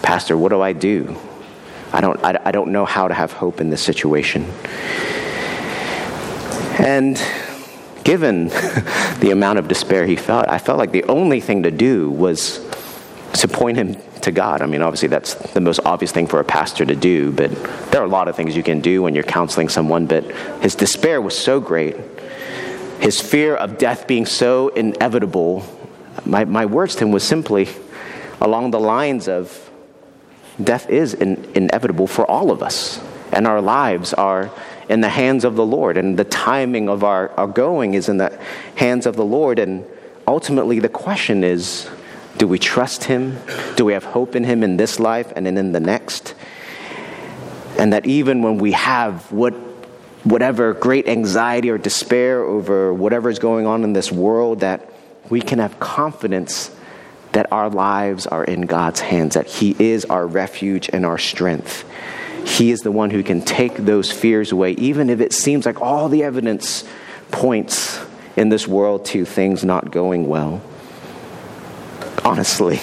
Pastor, 0.02 0.38
what 0.38 0.50
do 0.50 0.62
I 0.62 0.74
do? 0.74 1.18
I 1.94 2.02
don't, 2.02 2.22
I, 2.24 2.40
I 2.44 2.52
don't 2.52 2.74
know 2.74 2.86
how 2.86 3.08
to 3.08 3.14
have 3.14 3.31
hope 3.31 3.62
in 3.62 3.69
this 3.69 3.81
situation. 3.81 4.44
And 6.80 7.22
given 8.04 8.48
the 9.19 9.30
amount 9.31 9.60
of 9.60 9.69
despair 9.69 10.06
he 10.06 10.18
felt, 10.18 10.50
I 10.50 10.58
felt 10.58 10.78
like 10.78 10.92
the 10.92 11.06
only 11.06 11.40
thing 11.40 11.64
to 11.64 11.72
do 11.72 12.12
was 12.12 12.60
to 13.36 13.48
point 13.48 13.78
him 13.78 13.96
to 14.22 14.31
God. 14.31 14.62
I 14.62 14.66
mean, 14.66 14.81
obviously, 14.81 15.08
that's 15.08 15.36
the 15.54 15.62
most 15.62 15.80
obvious 15.86 16.12
thing 16.12 16.28
for 16.28 16.42
a 16.42 16.44
pastor 16.44 16.86
to 16.86 16.96
do, 16.96 17.31
but 17.31 17.52
there 17.92 18.02
are 18.02 18.06
a 18.06 18.10
lot 18.10 18.28
of 18.28 18.36
things 18.36 18.56
you 18.56 18.64
can 18.64 18.81
do 18.81 19.02
when 19.02 19.16
you're 19.16 19.24
counseling 19.24 19.69
someone. 19.69 20.08
But 20.08 20.25
his 20.62 20.75
despair 20.75 21.22
was 21.22 21.38
so 21.38 21.62
great 21.62 21.96
his 22.99 23.21
fear 23.21 23.55
of 23.55 23.77
death 23.77 24.07
being 24.07 24.25
so 24.25 24.69
inevitable, 24.69 25.63
my, 26.25 26.45
my 26.45 26.65
words 26.65 26.95
to 26.95 27.05
him 27.05 27.11
was 27.11 27.23
simply 27.23 27.69
along 28.41 28.71
the 28.71 28.80
lines 28.80 29.27
of 29.27 29.69
death 30.61 30.89
is 30.89 31.13
in, 31.13 31.44
inevitable 31.56 32.07
for 32.07 32.30
all 32.30 32.51
of 32.51 32.63
us, 32.63 32.99
and 33.31 33.47
our 33.47 33.61
lives 33.61 34.13
are 34.13 34.51
in 34.89 35.01
the 35.01 35.09
hands 35.09 35.44
of 35.44 35.56
the 35.56 35.66
Lord, 35.66 35.97
and 35.97 36.18
the 36.18 36.23
timing 36.23 36.89
of 36.89 37.04
our, 37.04 37.30
our 37.31 37.47
going 37.47 37.94
is 37.94 38.09
in 38.09 38.18
the 38.18 38.37
hands 38.75 39.06
of 39.06 39.16
the 39.16 39.25
Lord. 39.25 39.59
And 39.59 39.85
ultimately, 40.27 40.80
the 40.80 40.89
question 40.89 41.44
is 41.44 41.89
do 42.37 42.47
we 42.47 42.59
trust 42.59 43.06
Him? 43.06 43.39
Do 43.75 43.85
we 43.85 43.94
have 43.94 44.04
hope 44.04 44.35
in 44.35 44.44
Him 44.44 44.63
in 44.63 44.77
this 44.77 44.99
life 44.99 45.33
and 45.35 45.47
in 45.47 45.71
the 45.71 45.80
next? 45.80 46.35
And 47.80 47.94
that 47.94 48.06
even 48.06 48.42
when 48.42 48.57
we 48.57 48.71
have 48.73 49.31
what 49.31 49.54
whatever 50.28 50.74
great 50.74 51.07
anxiety 51.07 51.69
or 51.69 51.78
despair 51.78 52.44
over 52.44 52.94
whatever 52.94 53.30
is 53.30 53.40
going 53.40 53.66
on 53.66 53.84
in 53.84 53.94
this 53.94 54.12
world, 54.12 54.60
that 54.60 54.92
we 55.30 55.42
can 55.42 55.60
have 55.60 55.80
confidence 55.80 56.69
that 57.31 57.52
our 57.52 57.69
lives 57.69 58.28
are 58.28 58.44
in 58.44 58.62
God's 58.62 59.00
hands, 59.00 59.36
that 59.36 59.48
He 59.48 59.76
is 59.80 60.06
our 60.06 60.28
refuge 60.28 60.90
and 60.92 61.06
our 61.06 61.18
strength. 61.18 61.90
He 62.46 62.72
is 62.72 62.81
the 62.81 62.92
one 62.92 63.10
who 63.10 63.24
can 63.24 63.42
take 63.42 63.76
those 63.76 64.12
fears 64.12 64.52
away, 64.52 64.72
even 64.74 65.10
if 65.10 65.22
it 65.22 65.34
seems 65.34 65.66
like 65.66 65.81
all 65.81 66.10
the 66.10 66.24
evidence 66.24 66.84
points 67.31 68.00
in 68.36 68.50
this 68.50 68.68
world 68.68 69.06
to 69.06 69.26
things 69.26 69.64
not 69.64 69.92
going 69.92 70.28
well. 70.28 70.62
Honestly 72.24 72.80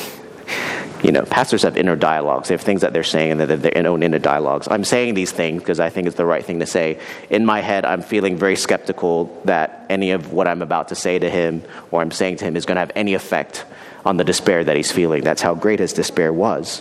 you 1.04 1.12
know, 1.12 1.23
pastors 1.23 1.62
have 1.64 1.76
inner 1.76 1.96
dialogues. 1.96 2.49
They 2.49 2.54
have 2.54 2.62
things 2.62 2.80
that 2.80 2.94
they're 2.94 3.04
saying 3.04 3.32
and 3.32 3.40
they're 3.40 3.58
their 3.58 3.87
own 3.87 4.02
inner 4.02 4.18
dialogues. 4.18 4.66
I'm 4.70 4.84
saying 4.84 5.12
these 5.12 5.30
things 5.30 5.61
because 5.61 5.78
I 5.78 5.90
think 5.90 6.06
it's 6.06 6.16
the 6.16 6.25
right 6.25 6.42
thing 6.42 6.61
to 6.61 6.66
say. 6.66 6.99
In 7.28 7.44
my 7.44 7.61
head, 7.61 7.84
I'm 7.84 8.00
feeling 8.00 8.38
very 8.38 8.56
skeptical 8.56 9.38
that 9.44 9.84
any 9.90 10.12
of 10.12 10.32
what 10.32 10.49
I'm 10.49 10.62
about 10.62 10.88
to 10.88 10.94
say 10.94 11.18
to 11.18 11.28
him 11.28 11.62
or 11.90 12.00
I'm 12.00 12.11
saying 12.11 12.37
to 12.37 12.46
him 12.46 12.56
is 12.56 12.64
going 12.64 12.76
to 12.76 12.80
have 12.80 12.92
any 12.94 13.12
effect 13.12 13.66
on 14.06 14.16
the 14.16 14.25
despair 14.25 14.64
that 14.64 14.76
he's 14.76 14.90
feeling. 14.90 15.23
That's 15.23 15.42
how 15.42 15.54
great 15.54 15.78
his 15.78 15.92
despair 15.92 16.32
was. 16.32 16.80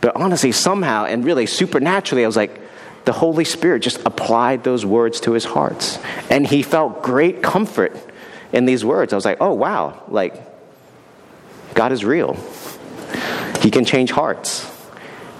But 0.00 0.14
honestly, 0.14 0.52
somehow 0.52 1.06
and 1.06 1.24
really 1.24 1.46
supernaturally, 1.46 2.22
I 2.22 2.28
was 2.28 2.36
like, 2.36 2.60
the 3.06 3.12
Holy 3.12 3.44
Spirit 3.44 3.80
just 3.80 4.00
applied 4.06 4.62
those 4.62 4.86
words 4.86 5.18
to 5.22 5.32
his 5.32 5.44
hearts. 5.44 5.98
And 6.30 6.46
he 6.46 6.62
felt 6.62 7.02
great 7.02 7.42
comfort 7.42 7.96
in 8.52 8.66
these 8.66 8.84
words. 8.84 9.12
I 9.12 9.16
was 9.16 9.24
like, 9.24 9.38
oh, 9.40 9.54
wow, 9.54 10.04
like, 10.06 10.44
God 11.74 11.90
is 11.90 12.04
real. 12.04 12.36
He 13.68 13.70
can 13.70 13.84
change 13.84 14.12
hearts. 14.12 14.66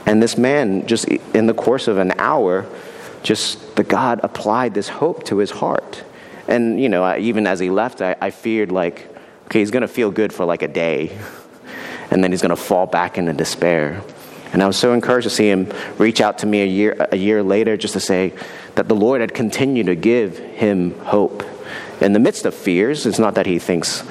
And 0.04 0.23
this 0.23 0.37
man, 0.37 0.87
just 0.87 1.08
in 1.08 1.47
the 1.47 1.54
course 1.54 1.88
of 1.88 1.97
an 1.97 2.12
hour, 2.18 2.66
just 3.23 3.75
the 3.75 3.82
God 3.82 4.20
applied 4.23 4.75
this 4.75 4.87
hope 4.87 5.25
to 5.28 5.38
his 5.38 5.50
heart. 5.50 6.04
And, 6.47 6.78
you 6.78 6.90
know, 6.90 7.02
I, 7.02 7.20
even 7.20 7.47
as 7.47 7.58
he 7.58 7.70
left, 7.70 8.02
I, 8.02 8.16
I 8.20 8.28
feared, 8.28 8.70
like, 8.70 9.08
okay, 9.47 9.61
he's 9.61 9.70
going 9.70 9.80
to 9.80 9.88
feel 9.88 10.11
good 10.11 10.30
for 10.35 10.44
like 10.44 10.61
a 10.61 10.68
day, 10.68 11.18
and 12.11 12.23
then 12.23 12.30
he's 12.30 12.42
going 12.42 12.50
to 12.50 12.62
fall 12.62 12.85
back 12.85 13.16
into 13.16 13.32
despair. 13.32 14.02
And 14.52 14.62
I 14.62 14.66
was 14.66 14.76
so 14.76 14.92
encouraged 14.92 15.25
to 15.25 15.35
see 15.35 15.49
him 15.49 15.73
reach 15.97 16.20
out 16.20 16.37
to 16.40 16.47
me 16.47 16.61
a 16.61 16.66
year, 16.66 17.08
a 17.11 17.16
year 17.16 17.42
later 17.42 17.78
just 17.78 17.94
to 17.94 18.00
say 18.00 18.35
that 18.75 18.88
the 18.88 18.94
Lord 18.94 19.23
had 19.23 19.32
continued 19.32 19.87
to 19.87 19.94
give 19.94 20.37
him 20.37 20.99
hope. 21.00 21.44
In 22.02 22.12
the 22.12 22.20
midst 22.20 22.44
of 22.44 22.52
fears, 22.52 23.06
it's 23.06 23.18
not 23.18 23.37
that 23.37 23.47
he 23.47 23.58
thinks 23.58 24.04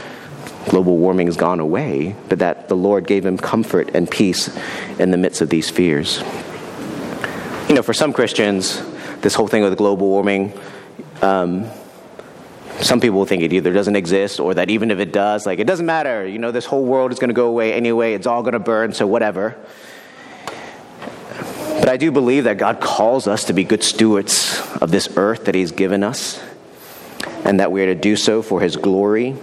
global 0.68 0.98
warming 0.98 1.28
has 1.28 1.38
gone 1.38 1.60
away, 1.60 2.16
but 2.30 2.40
that 2.40 2.68
the 2.70 2.76
Lord 2.76 3.08
gave 3.08 3.26
him 3.26 3.38
comfort 3.38 3.92
and 3.94 4.10
peace 4.10 4.56
in 5.00 5.12
the 5.12 5.18
midst 5.18 5.42
of 5.42 5.50
these 5.50 5.70
fears. 5.70 6.22
You 7.70 7.76
know, 7.76 7.82
for 7.82 7.94
some 7.94 8.14
Christians, 8.14 8.82
this 9.22 9.34
whole 9.34 9.48
thing 9.48 9.64
with 9.64 9.78
global 9.78 10.08
warming, 10.08 10.54
um, 11.22 11.70
some 12.82 13.00
people 13.00 13.26
think 13.26 13.42
it 13.44 13.54
either 13.54 13.74
doesn't 13.74 13.96
exist 13.96 14.40
or 14.40 14.54
that 14.54 14.70
even 14.70 14.92
if 14.92 15.00
it 15.00 15.12
does, 15.12 15.46
like, 15.46 15.60
it 15.60 15.66
doesn't 15.66 15.86
matter. 15.86 16.28
You 16.28 16.38
know, 16.38 16.52
this 16.52 16.66
whole 16.66 16.86
world 16.86 17.12
is 17.12 17.20
going 17.20 17.30
to 17.30 17.34
go 17.34 17.48
away 17.48 17.74
anyway. 17.74 18.14
It's 18.14 18.28
all 18.28 18.44
going 18.44 18.54
to 18.54 18.60
burn, 18.60 18.94
so 18.94 19.08
whatever. 19.08 19.56
But 21.80 21.90
I 21.90 21.98
do 21.98 22.12
believe 22.12 22.44
that 22.44 22.58
God 22.58 22.80
calls 22.80 23.28
us 23.28 23.46
to 23.46 23.54
be 23.54 23.64
good 23.64 23.84
stewards 23.84 24.62
of 24.82 24.92
this 24.92 25.10
earth 25.16 25.46
that 25.46 25.56
He's 25.56 25.72
given 25.72 26.04
us, 26.04 26.42
and 27.46 27.60
that 27.60 27.72
we 27.72 27.82
are 27.82 27.88
to 27.88 27.96
do 27.96 28.16
so 28.16 28.42
for 28.42 28.62
His 28.62 28.76
glory. 28.76 29.36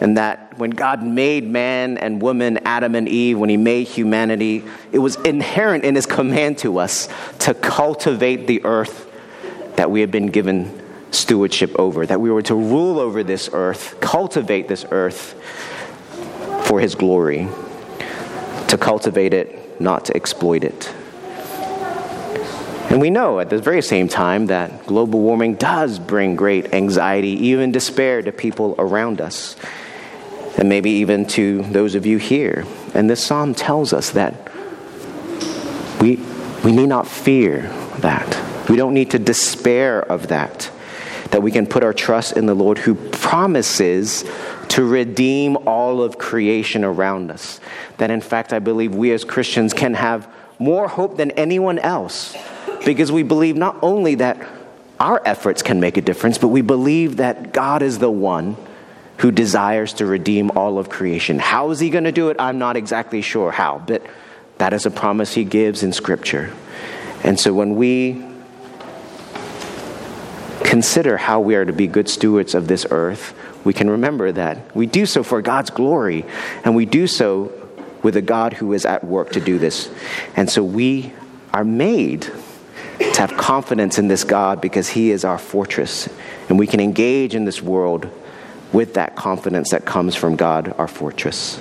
And 0.00 0.16
that 0.16 0.58
when 0.58 0.70
God 0.70 1.02
made 1.02 1.44
man 1.48 1.98
and 1.98 2.20
woman, 2.20 2.58
Adam 2.64 2.94
and 2.94 3.08
Eve, 3.08 3.38
when 3.38 3.48
He 3.48 3.56
made 3.56 3.86
humanity, 3.86 4.64
it 4.92 4.98
was 4.98 5.16
inherent 5.16 5.84
in 5.84 5.94
His 5.94 6.06
command 6.06 6.58
to 6.58 6.78
us 6.78 7.08
to 7.40 7.54
cultivate 7.54 8.46
the 8.46 8.64
earth 8.64 9.10
that 9.76 9.90
we 9.90 10.00
had 10.00 10.10
been 10.10 10.26
given 10.26 10.82
stewardship 11.10 11.74
over, 11.78 12.06
that 12.06 12.20
we 12.20 12.30
were 12.30 12.42
to 12.42 12.54
rule 12.54 12.98
over 12.98 13.22
this 13.22 13.48
earth, 13.52 13.98
cultivate 14.00 14.68
this 14.68 14.84
earth 14.90 15.34
for 16.66 16.80
His 16.80 16.94
glory, 16.94 17.48
to 18.68 18.78
cultivate 18.78 19.32
it, 19.32 19.80
not 19.80 20.06
to 20.06 20.16
exploit 20.16 20.64
it. 20.64 20.92
And 22.90 23.00
we 23.00 23.10
know 23.10 23.40
at 23.40 23.50
the 23.50 23.58
very 23.58 23.82
same 23.82 24.08
time 24.08 24.46
that 24.46 24.86
global 24.86 25.20
warming 25.20 25.56
does 25.56 25.98
bring 25.98 26.36
great 26.36 26.72
anxiety, 26.72 27.30
even 27.46 27.72
despair 27.72 28.22
to 28.22 28.30
people 28.30 28.76
around 28.78 29.20
us, 29.20 29.56
and 30.56 30.68
maybe 30.68 30.90
even 30.90 31.26
to 31.26 31.62
those 31.62 31.94
of 31.94 32.06
you 32.06 32.18
here. 32.18 32.64
And 32.94 33.08
this 33.10 33.24
psalm 33.24 33.54
tells 33.54 33.92
us 33.92 34.10
that 34.10 34.34
we, 36.00 36.16
we 36.64 36.72
need 36.72 36.88
not 36.88 37.06
fear 37.06 37.62
that. 37.98 38.68
We 38.68 38.76
don't 38.76 38.94
need 38.94 39.10
to 39.12 39.18
despair 39.18 40.00
of 40.00 40.28
that 40.28 40.70
that 41.34 41.42
we 41.42 41.50
can 41.50 41.66
put 41.66 41.82
our 41.82 41.92
trust 41.92 42.36
in 42.36 42.46
the 42.46 42.54
Lord 42.54 42.78
who 42.78 42.94
promises 42.94 44.24
to 44.68 44.84
redeem 44.84 45.56
all 45.66 46.00
of 46.00 46.16
creation 46.16 46.84
around 46.84 47.28
us. 47.28 47.58
That 47.98 48.12
in 48.12 48.20
fact, 48.20 48.52
I 48.52 48.60
believe 48.60 48.94
we 48.94 49.10
as 49.10 49.24
Christians 49.24 49.74
can 49.74 49.94
have 49.94 50.32
more 50.60 50.86
hope 50.86 51.16
than 51.16 51.32
anyone 51.32 51.80
else 51.80 52.36
because 52.84 53.10
we 53.10 53.24
believe 53.24 53.56
not 53.56 53.76
only 53.82 54.14
that 54.14 54.48
our 55.00 55.20
efforts 55.24 55.60
can 55.60 55.80
make 55.80 55.96
a 55.96 56.00
difference, 56.00 56.38
but 56.38 56.48
we 56.48 56.62
believe 56.62 57.16
that 57.16 57.52
God 57.52 57.82
is 57.82 57.98
the 57.98 58.12
one 58.12 58.56
who 59.18 59.30
desires 59.30 59.92
to 59.94 60.06
redeem 60.06 60.50
all 60.52 60.78
of 60.78 60.88
creation. 60.88 61.38
How 61.38 61.70
is 61.70 61.80
he 61.80 61.90
going 61.90 62.04
to 62.04 62.12
do 62.12 62.30
it? 62.30 62.36
I'm 62.38 62.58
not 62.58 62.76
exactly 62.76 63.22
sure 63.22 63.50
how, 63.50 63.82
but 63.86 64.02
that 64.58 64.72
is 64.72 64.86
a 64.86 64.90
promise 64.90 65.34
he 65.34 65.44
gives 65.44 65.82
in 65.82 65.92
Scripture. 65.92 66.52
And 67.22 67.38
so 67.38 67.52
when 67.54 67.76
we 67.76 68.24
consider 70.62 71.16
how 71.16 71.40
we 71.40 71.54
are 71.54 71.64
to 71.64 71.72
be 71.72 71.86
good 71.86 72.08
stewards 72.08 72.54
of 72.54 72.66
this 72.68 72.86
earth, 72.90 73.34
we 73.64 73.72
can 73.72 73.88
remember 73.88 74.32
that 74.32 74.74
we 74.76 74.86
do 74.86 75.06
so 75.06 75.22
for 75.22 75.40
God's 75.40 75.70
glory, 75.70 76.24
and 76.64 76.74
we 76.74 76.84
do 76.84 77.06
so 77.06 77.52
with 78.02 78.16
a 78.16 78.22
God 78.22 78.52
who 78.52 78.72
is 78.72 78.84
at 78.84 79.04
work 79.04 79.32
to 79.32 79.40
do 79.40 79.58
this. 79.58 79.90
And 80.36 80.50
so 80.50 80.62
we 80.62 81.12
are 81.52 81.64
made 81.64 82.30
to 82.98 83.20
have 83.20 83.36
confidence 83.36 83.98
in 83.98 84.08
this 84.08 84.24
God 84.24 84.60
because 84.60 84.88
He 84.88 85.10
is 85.10 85.24
our 85.24 85.38
fortress, 85.38 86.08
and 86.48 86.58
we 86.58 86.66
can 86.66 86.80
engage 86.80 87.34
in 87.34 87.44
this 87.44 87.62
world 87.62 88.10
with 88.74 88.94
that 88.94 89.16
confidence 89.16 89.70
that 89.70 89.86
comes 89.86 90.14
from 90.14 90.36
God, 90.36 90.74
our 90.76 90.88
fortress. 90.88 91.58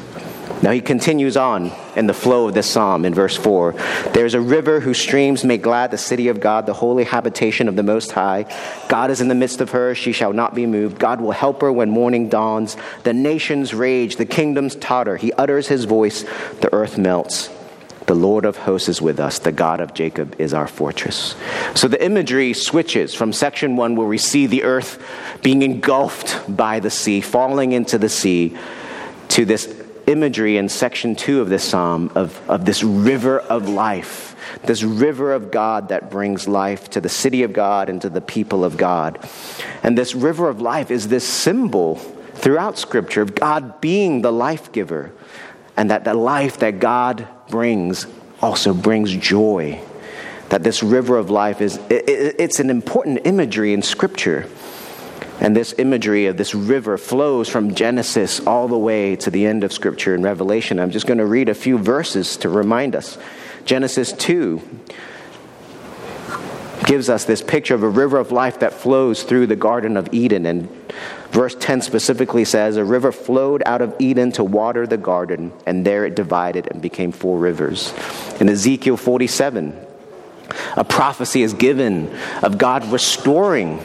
Now 0.64 0.72
he 0.72 0.82
continues 0.82 1.36
on 1.36 1.72
in 1.96 2.08
the 2.08 2.14
flow 2.14 2.48
of 2.48 2.54
this 2.54 2.70
psalm 2.70 3.06
in 3.06 3.14
verse 3.14 3.36
4. 3.36 3.74
There's 4.14 4.34
a 4.34 4.42
river 4.42 4.80
whose 4.80 4.98
streams 4.98 5.44
make 5.44 5.62
glad 5.62 5.92
the 5.92 5.98
city 5.98 6.30
of 6.30 6.40
God, 6.40 6.66
the 6.66 6.74
holy 6.74 7.04
habitation 7.04 7.68
of 7.68 7.76
the 7.76 7.84
Most 7.84 8.14
High. 8.14 8.46
God 8.88 9.12
is 9.12 9.20
in 9.22 9.28
the 9.28 9.36
midst 9.36 9.62
of 9.62 9.72
her, 9.72 9.94
she 9.94 10.12
shall 10.12 10.34
not 10.34 10.56
be 10.56 10.66
moved. 10.66 11.00
God 11.00 11.22
will 11.22 11.32
help 11.32 11.62
her 11.62 11.72
when 11.72 11.90
morning 11.90 12.30
dawns. 12.30 12.78
The 13.04 13.14
nations 13.14 13.74
rage, 13.74 14.16
the 14.16 14.26
kingdoms 14.26 14.76
totter. 14.76 15.18
He 15.18 15.34
utters 15.34 15.68
his 15.68 15.86
voice, 15.86 16.24
the 16.62 16.74
earth 16.74 16.98
melts. 16.98 17.50
The 18.06 18.16
Lord 18.16 18.46
of 18.46 18.58
hosts 18.58 18.90
is 18.90 19.02
with 19.02 19.20
us. 19.20 19.40
The 19.40 19.52
God 19.52 19.80
of 19.80 19.94
Jacob 19.94 20.36
is 20.40 20.54
our 20.54 20.68
fortress. 20.68 21.36
So 21.74 21.88
the 21.88 22.04
imagery 22.04 22.54
switches 22.54 23.14
from 23.14 23.34
section 23.34 23.76
one, 23.76 23.96
where 23.96 24.08
we 24.08 24.18
see 24.18 24.46
the 24.46 24.64
earth 24.64 25.02
being 25.42 25.62
engulfed 25.62 26.56
by 26.56 26.80
the 26.80 26.90
sea, 26.90 27.22
falling 27.22 27.72
into 27.72 27.98
the 27.98 28.10
sea, 28.10 28.58
to 29.30 29.46
this 29.46 29.82
imagery 30.06 30.58
in 30.58 30.68
section 30.68 31.16
two 31.16 31.42
of 31.42 31.50
this 31.50 31.64
psalm 31.64 32.12
of, 32.16 32.40
of 32.50 32.66
this 32.66 32.84
river 32.84 33.40
of 33.40 33.70
life, 33.70 34.36
this 34.64 34.84
river 34.84 35.32
of 35.32 35.50
God 35.50 35.90
that 35.90 36.12
brings 36.12 36.48
life 36.48 36.90
to 36.92 37.02
the 37.02 37.10
city 37.10 37.44
of 37.44 37.54
God 37.54 37.90
and 37.90 38.02
to 38.02 38.10
the 38.10 38.22
people 38.22 38.66
of 38.66 38.76
God. 38.76 39.18
And 39.82 39.98
this 39.98 40.14
river 40.14 40.50
of 40.50 40.62
life 40.62 40.92
is 40.92 41.08
this 41.08 41.28
symbol 41.28 41.96
throughout 42.34 42.78
Scripture 42.78 43.22
of 43.22 43.36
God 43.36 43.80
being 43.80 44.22
the 44.22 44.32
life 44.32 44.72
giver, 44.72 45.12
and 45.78 45.90
that 45.90 46.04
the 46.04 46.14
life 46.14 46.60
that 46.60 46.80
God 46.80 47.28
brings 47.50 48.06
also 48.42 48.74
brings 48.74 49.14
joy. 49.16 49.82
That 50.50 50.64
this 50.64 50.84
river 50.84 51.18
of 51.18 51.30
life 51.30 51.62
is, 51.62 51.78
it, 51.90 52.10
it, 52.10 52.36
it's 52.40 52.60
an 52.60 52.70
important 52.70 53.22
imagery 53.26 53.74
in 53.74 53.82
Scripture. 53.82 54.48
And 55.40 55.56
this 55.56 55.74
imagery 55.78 56.28
of 56.28 56.38
this 56.38 56.54
river 56.54 56.98
flows 56.98 57.50
from 57.50 57.74
Genesis 57.74 58.40
all 58.46 58.68
the 58.68 58.78
way 58.78 59.16
to 59.18 59.32
the 59.32 59.46
end 59.46 59.64
of 59.64 59.74
Scripture 59.74 60.14
in 60.14 60.22
Revelation. 60.22 60.80
I'm 60.80 60.92
just 60.92 61.08
going 61.08 61.18
to 61.18 61.26
read 61.26 61.50
a 61.50 61.56
few 61.56 61.78
verses 61.78 62.38
to 62.38 62.50
remind 62.50 62.96
us. 62.96 63.18
Genesis 63.66 64.14
2 64.14 64.62
gives 66.86 67.10
us 67.10 67.26
this 67.26 67.42
picture 67.42 67.74
of 67.74 67.82
a 67.82 67.90
river 67.90 68.18
of 68.18 68.32
life 68.32 68.60
that 68.60 68.74
flows 68.74 69.24
through 69.24 69.48
the 69.48 69.56
Garden 69.56 69.98
of 69.98 70.14
Eden. 70.14 70.46
And 70.46 70.70
verse 71.34 71.56
10 71.60 71.82
specifically 71.82 72.46
says, 72.46 72.78
A 72.78 72.86
river 72.86 73.12
flowed 73.12 73.64
out 73.66 73.82
of 73.82 73.96
Eden 74.00 74.32
to 74.34 74.44
water 74.44 74.88
the 74.88 74.98
garden, 74.98 75.52
and 75.66 75.86
there 75.86 76.06
it 76.06 76.16
divided 76.16 76.68
and 76.72 76.82
became 76.82 77.12
four 77.12 77.38
rivers. 77.38 77.94
In 78.40 78.48
Ezekiel 78.48 78.98
47, 78.98 79.76
a 80.78 80.84
prophecy 80.84 81.42
is 81.42 81.54
given 81.54 82.16
of 82.44 82.58
God 82.58 82.86
restoring 82.86 83.80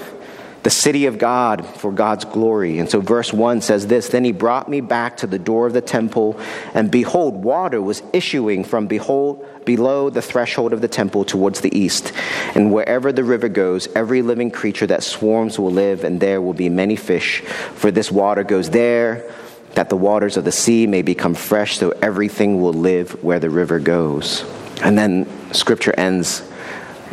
the 0.68 0.74
city 0.74 1.06
of 1.06 1.16
God 1.16 1.64
for 1.64 1.90
God's 1.90 2.26
glory. 2.26 2.78
And 2.78 2.90
so 2.90 3.00
verse 3.00 3.32
1 3.32 3.62
says 3.62 3.86
this 3.86 4.10
Then 4.10 4.22
he 4.22 4.32
brought 4.32 4.68
me 4.68 4.82
back 4.82 5.16
to 5.16 5.26
the 5.26 5.38
door 5.38 5.66
of 5.66 5.72
the 5.72 5.80
temple, 5.80 6.38
and 6.74 6.90
behold, 6.90 7.42
water 7.42 7.80
was 7.80 8.02
issuing 8.12 8.64
from 8.64 8.86
behold, 8.86 9.46
below 9.64 10.10
the 10.10 10.20
threshold 10.20 10.74
of 10.74 10.82
the 10.82 10.86
temple 10.86 11.24
towards 11.24 11.62
the 11.62 11.74
east. 11.74 12.12
And 12.54 12.70
wherever 12.70 13.12
the 13.12 13.24
river 13.24 13.48
goes, 13.48 13.88
every 13.94 14.20
living 14.20 14.50
creature 14.50 14.86
that 14.88 15.02
swarms 15.02 15.58
will 15.58 15.70
live, 15.70 16.04
and 16.04 16.20
there 16.20 16.42
will 16.42 16.52
be 16.52 16.68
many 16.68 16.96
fish. 16.96 17.40
For 17.40 17.90
this 17.90 18.12
water 18.12 18.44
goes 18.44 18.68
there, 18.68 19.26
that 19.72 19.88
the 19.88 19.96
waters 19.96 20.36
of 20.36 20.44
the 20.44 20.52
sea 20.52 20.86
may 20.86 21.00
become 21.00 21.32
fresh, 21.32 21.78
so 21.78 21.92
everything 22.02 22.60
will 22.60 22.74
live 22.74 23.24
where 23.24 23.40
the 23.40 23.48
river 23.48 23.80
goes. 23.80 24.44
And 24.82 24.98
then 24.98 25.26
scripture 25.54 25.94
ends 25.96 26.42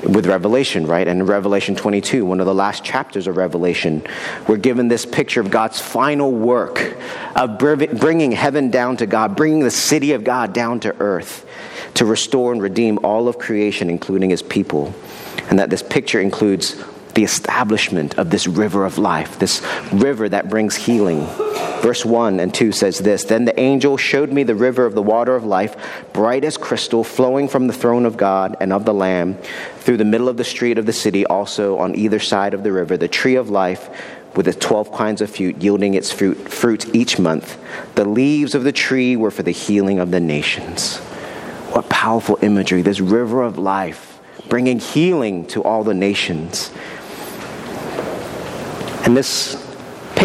with 0.03 0.25
Revelation, 0.25 0.85
right? 0.87 1.07
And 1.07 1.27
Revelation 1.27 1.75
22, 1.75 2.25
one 2.25 2.39
of 2.39 2.45
the 2.45 2.53
last 2.53 2.83
chapters 2.83 3.27
of 3.27 3.37
Revelation, 3.37 4.05
we're 4.47 4.57
given 4.57 4.87
this 4.87 5.05
picture 5.05 5.41
of 5.41 5.49
God's 5.51 5.79
final 5.79 6.31
work 6.31 6.95
of 7.35 7.57
bringing 7.57 8.31
heaven 8.31 8.69
down 8.69 8.97
to 8.97 9.05
God, 9.05 9.35
bringing 9.35 9.61
the 9.61 9.71
city 9.71 10.13
of 10.13 10.23
God 10.23 10.53
down 10.53 10.79
to 10.81 10.95
earth 10.99 11.45
to 11.95 12.05
restore 12.05 12.51
and 12.51 12.61
redeem 12.61 12.99
all 13.03 13.27
of 13.27 13.37
creation, 13.37 13.89
including 13.89 14.29
his 14.29 14.41
people. 14.41 14.93
And 15.49 15.59
that 15.59 15.69
this 15.69 15.83
picture 15.83 16.19
includes 16.19 16.81
the 17.13 17.23
establishment 17.23 18.17
of 18.17 18.29
this 18.29 18.45
river 18.45 18.83
of 18.85 18.97
life, 18.97 19.39
this 19.39 19.61
river 19.93 20.27
that 20.27 20.49
brings 20.49 20.75
healing. 20.75 21.25
Verse 21.81 22.05
1 22.05 22.39
and 22.39 22.53
2 22.53 22.71
says 22.71 22.99
this 22.99 23.23
Then 23.23 23.45
the 23.45 23.59
angel 23.59 23.97
showed 23.97 24.31
me 24.31 24.43
the 24.43 24.55
river 24.55 24.85
of 24.85 24.95
the 24.95 25.01
water 25.01 25.35
of 25.35 25.45
life, 25.45 25.75
bright 26.13 26.43
as 26.43 26.57
crystal, 26.57 27.03
flowing 27.03 27.47
from 27.47 27.67
the 27.67 27.73
throne 27.73 28.05
of 28.05 28.17
God 28.17 28.55
and 28.59 28.73
of 28.73 28.85
the 28.85 28.93
Lamb 28.93 29.37
through 29.79 29.97
the 29.97 30.05
middle 30.05 30.29
of 30.29 30.37
the 30.37 30.43
street 30.43 30.77
of 30.77 30.85
the 30.85 30.93
city, 30.93 31.25
also 31.25 31.77
on 31.77 31.95
either 31.95 32.19
side 32.19 32.53
of 32.53 32.63
the 32.63 32.71
river, 32.71 32.97
the 32.97 33.07
tree 33.07 33.35
of 33.35 33.49
life 33.49 33.89
with 34.35 34.47
its 34.47 34.57
12 34.57 34.91
kinds 34.91 35.21
of 35.21 35.29
fruit, 35.29 35.61
yielding 35.61 35.93
its 35.93 36.11
fruit, 36.11 36.35
fruit 36.49 36.93
each 36.93 37.17
month. 37.17 37.57
The 37.95 38.05
leaves 38.05 38.55
of 38.55 38.63
the 38.63 38.71
tree 38.71 39.15
were 39.15 39.31
for 39.31 39.43
the 39.43 39.51
healing 39.51 39.99
of 39.99 40.11
the 40.11 40.19
nations. 40.19 40.97
What 41.71 41.89
powerful 41.89 42.37
imagery, 42.41 42.81
this 42.81 42.99
river 42.99 43.43
of 43.43 43.57
life, 43.57 44.19
bringing 44.49 44.79
healing 44.79 45.45
to 45.47 45.63
all 45.63 45.83
the 45.83 45.93
nations. 45.93 46.71
And 49.05 49.15
this 49.15 49.64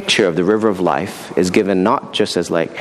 picture 0.01 0.27
of 0.27 0.35
the 0.35 0.43
river 0.43 0.67
of 0.67 0.81
life 0.81 1.37
is 1.37 1.51
given 1.51 1.83
not 1.83 2.15
just 2.15 2.39
as 2.39 2.51
like, 2.51 2.75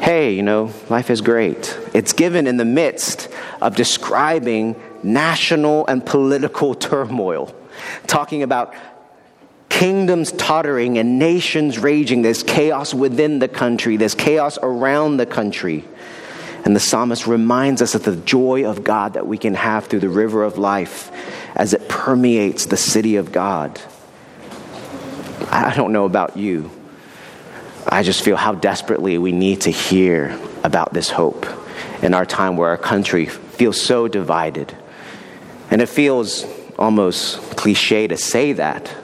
hey, 0.00 0.32
you 0.32 0.42
know, 0.42 0.72
life 0.88 1.10
is 1.10 1.20
great. 1.20 1.78
It's 1.92 2.14
given 2.14 2.46
in 2.46 2.56
the 2.56 2.64
midst 2.64 3.28
of 3.60 3.76
describing 3.76 4.74
national 5.02 5.86
and 5.86 6.04
political 6.04 6.74
turmoil, 6.74 7.54
talking 8.06 8.42
about 8.42 8.74
kingdoms 9.68 10.32
tottering 10.32 10.96
and 10.96 11.18
nations 11.18 11.78
raging. 11.78 12.22
There's 12.22 12.42
chaos 12.42 12.94
within 12.94 13.38
the 13.38 13.48
country, 13.48 13.98
there's 13.98 14.14
chaos 14.14 14.58
around 14.62 15.18
the 15.18 15.26
country. 15.26 15.84
And 16.64 16.74
the 16.74 16.80
psalmist 16.80 17.26
reminds 17.26 17.82
us 17.82 17.94
of 17.94 18.02
the 18.02 18.16
joy 18.16 18.64
of 18.64 18.82
God 18.82 19.12
that 19.12 19.26
we 19.26 19.36
can 19.36 19.52
have 19.52 19.88
through 19.88 20.00
the 20.00 20.08
river 20.08 20.42
of 20.42 20.56
life 20.56 21.12
as 21.54 21.74
it 21.74 21.86
permeates 21.86 22.64
the 22.64 22.78
city 22.78 23.16
of 23.16 23.30
God. 23.30 23.78
I 25.64 25.74
don't 25.74 25.92
know 25.92 26.04
about 26.04 26.36
you. 26.36 26.70
I 27.88 28.02
just 28.02 28.22
feel 28.22 28.36
how 28.36 28.52
desperately 28.52 29.16
we 29.16 29.32
need 29.32 29.62
to 29.62 29.70
hear 29.70 30.38
about 30.62 30.92
this 30.92 31.08
hope 31.08 31.46
in 32.02 32.12
our 32.12 32.26
time 32.26 32.56
where 32.56 32.68
our 32.68 32.76
country 32.76 33.26
feels 33.26 33.80
so 33.80 34.06
divided. 34.06 34.76
And 35.70 35.80
it 35.80 35.88
feels 35.88 36.44
almost 36.78 37.38
cliche 37.56 38.06
to 38.06 38.18
say 38.18 38.52
that, 38.52 38.94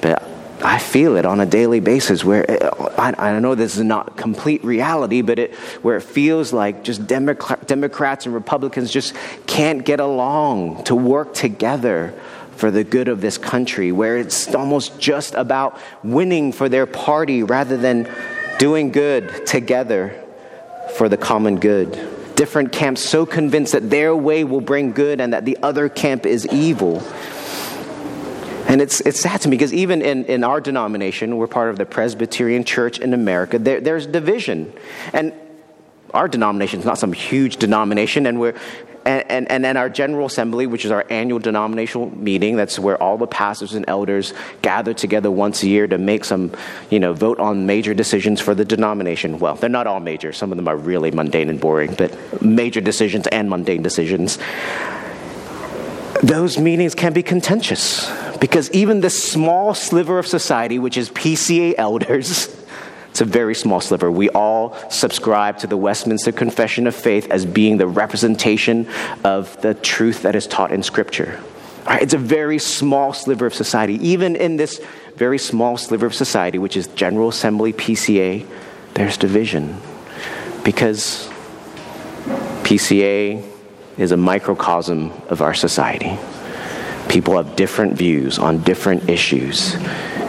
but 0.00 0.22
I 0.64 0.80
feel 0.80 1.16
it 1.16 1.24
on 1.24 1.38
a 1.38 1.46
daily 1.46 1.78
basis 1.78 2.24
where 2.24 2.44
it, 2.48 2.60
I, 2.98 3.14
I, 3.16 3.38
know 3.38 3.54
this 3.54 3.76
is 3.76 3.84
not 3.84 4.16
complete 4.16 4.64
reality, 4.64 5.22
but 5.22 5.38
it, 5.38 5.54
where 5.82 5.96
it 5.96 6.02
feels 6.02 6.52
like 6.52 6.82
just 6.82 7.06
Democrats 7.06 8.26
and 8.26 8.34
Republicans 8.34 8.90
just 8.90 9.14
can't 9.46 9.84
get 9.84 10.00
along 10.00 10.82
to 10.84 10.96
work 10.96 11.34
together 11.34 12.18
for 12.58 12.72
the 12.72 12.82
good 12.82 13.06
of 13.06 13.20
this 13.20 13.38
country, 13.38 13.92
where 13.92 14.18
it's 14.18 14.52
almost 14.52 14.98
just 14.98 15.34
about 15.34 15.78
winning 16.02 16.50
for 16.50 16.68
their 16.68 16.86
party 16.86 17.44
rather 17.44 17.76
than 17.76 18.12
doing 18.58 18.90
good 18.90 19.46
together 19.46 20.20
for 20.96 21.08
the 21.08 21.16
common 21.16 21.60
good. 21.60 21.92
Different 22.34 22.72
camps 22.72 23.00
so 23.00 23.24
convinced 23.24 23.72
that 23.72 23.88
their 23.88 24.14
way 24.14 24.42
will 24.42 24.60
bring 24.60 24.90
good 24.90 25.20
and 25.20 25.32
that 25.32 25.44
the 25.44 25.56
other 25.62 25.88
camp 25.88 26.26
is 26.26 26.46
evil. 26.48 27.00
And 28.68 28.82
it's, 28.82 29.00
it's 29.02 29.20
sad 29.20 29.40
to 29.42 29.48
me 29.48 29.56
because 29.56 29.72
even 29.72 30.02
in, 30.02 30.24
in 30.24 30.42
our 30.42 30.60
denomination, 30.60 31.36
we're 31.36 31.46
part 31.46 31.70
of 31.70 31.78
the 31.78 31.86
Presbyterian 31.86 32.64
Church 32.64 32.98
in 32.98 33.14
America, 33.14 33.58
there, 33.60 33.80
there's 33.80 34.06
division. 34.06 34.72
And 35.12 35.32
our 36.14 36.28
denomination 36.28 36.80
is 36.80 36.86
not 36.86 36.98
some 36.98 37.12
huge 37.12 37.56
denomination, 37.56 38.26
and 38.26 38.40
we're, 38.40 38.54
and, 39.08 39.50
and, 39.50 39.64
and 39.64 39.78
our 39.78 39.88
General 39.88 40.26
Assembly, 40.26 40.66
which 40.66 40.84
is 40.84 40.90
our 40.90 41.06
annual 41.08 41.38
denominational 41.38 42.14
meeting, 42.16 42.56
that's 42.56 42.78
where 42.78 43.02
all 43.02 43.16
the 43.16 43.26
pastors 43.26 43.74
and 43.74 43.84
elders 43.88 44.34
gather 44.60 44.92
together 44.92 45.30
once 45.30 45.62
a 45.62 45.68
year 45.68 45.86
to 45.86 45.96
make 45.96 46.24
some, 46.24 46.52
you 46.90 47.00
know, 47.00 47.14
vote 47.14 47.38
on 47.40 47.64
major 47.64 47.94
decisions 47.94 48.40
for 48.40 48.54
the 48.54 48.64
denomination. 48.64 49.38
Well, 49.38 49.54
they're 49.54 49.70
not 49.70 49.86
all 49.86 50.00
major, 50.00 50.32
some 50.32 50.52
of 50.52 50.56
them 50.56 50.68
are 50.68 50.76
really 50.76 51.10
mundane 51.10 51.48
and 51.48 51.60
boring, 51.60 51.94
but 51.94 52.42
major 52.42 52.80
decisions 52.80 53.26
and 53.28 53.48
mundane 53.48 53.82
decisions. 53.82 54.38
Those 56.22 56.58
meetings 56.58 56.94
can 56.94 57.12
be 57.12 57.22
contentious 57.22 58.10
because 58.40 58.70
even 58.72 59.00
this 59.00 59.22
small 59.22 59.72
sliver 59.72 60.18
of 60.18 60.26
society, 60.26 60.78
which 60.78 60.96
is 60.96 61.10
PCA 61.10 61.74
elders, 61.78 62.54
It's 63.18 63.22
a 63.28 63.32
very 63.32 63.56
small 63.56 63.80
sliver. 63.80 64.12
We 64.12 64.28
all 64.30 64.76
subscribe 64.90 65.58
to 65.58 65.66
the 65.66 65.76
Westminster 65.76 66.30
Confession 66.30 66.86
of 66.86 66.94
Faith 66.94 67.28
as 67.32 67.44
being 67.44 67.76
the 67.76 67.88
representation 67.88 68.86
of 69.24 69.60
the 69.60 69.74
truth 69.74 70.22
that 70.22 70.36
is 70.36 70.46
taught 70.46 70.70
in 70.70 70.84
Scripture. 70.84 71.40
It's 71.88 72.14
a 72.14 72.18
very 72.18 72.60
small 72.60 73.12
sliver 73.12 73.44
of 73.46 73.54
society. 73.54 73.94
Even 73.94 74.36
in 74.36 74.56
this 74.56 74.80
very 75.16 75.36
small 75.36 75.76
sliver 75.76 76.06
of 76.06 76.14
society, 76.14 76.58
which 76.58 76.76
is 76.76 76.86
General 76.86 77.30
Assembly, 77.30 77.72
PCA, 77.72 78.46
there's 78.94 79.16
division. 79.16 79.80
Because 80.62 81.28
PCA 82.62 83.44
is 83.96 84.12
a 84.12 84.16
microcosm 84.16 85.10
of 85.28 85.42
our 85.42 85.54
society. 85.54 86.16
People 87.08 87.36
have 87.36 87.56
different 87.56 87.94
views 87.94 88.38
on 88.38 88.62
different 88.62 89.10
issues 89.10 89.76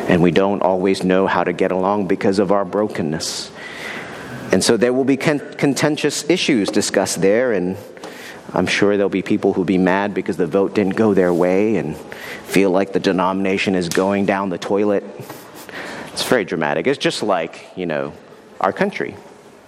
and 0.09 0.23
we 0.23 0.31
don't 0.31 0.63
always 0.63 1.03
know 1.03 1.27
how 1.27 1.43
to 1.43 1.53
get 1.53 1.71
along 1.71 2.07
because 2.07 2.39
of 2.39 2.51
our 2.51 2.65
brokenness. 2.65 3.51
And 4.51 4.63
so 4.63 4.75
there 4.75 4.91
will 4.91 5.05
be 5.05 5.17
contentious 5.17 6.27
issues 6.27 6.69
discussed 6.69 7.21
there, 7.21 7.53
and 7.53 7.77
I'm 8.51 8.65
sure 8.65 8.97
there'll 8.97 9.09
be 9.09 9.21
people 9.21 9.53
who'll 9.53 9.65
be 9.65 9.77
mad 9.77 10.15
because 10.15 10.35
the 10.35 10.47
vote 10.47 10.73
didn't 10.73 10.95
go 10.95 11.13
their 11.13 11.31
way 11.31 11.75
and 11.75 11.95
feel 11.95 12.71
like 12.71 12.91
the 12.91 12.99
denomination 12.99 13.75
is 13.75 13.87
going 13.87 14.25
down 14.25 14.49
the 14.49 14.57
toilet. 14.57 15.03
It's 16.11 16.23
very 16.23 16.43
dramatic. 16.43 16.87
It's 16.87 16.97
just 16.97 17.21
like, 17.21 17.67
you 17.75 17.85
know, 17.85 18.13
our 18.59 18.73
country. 18.73 19.15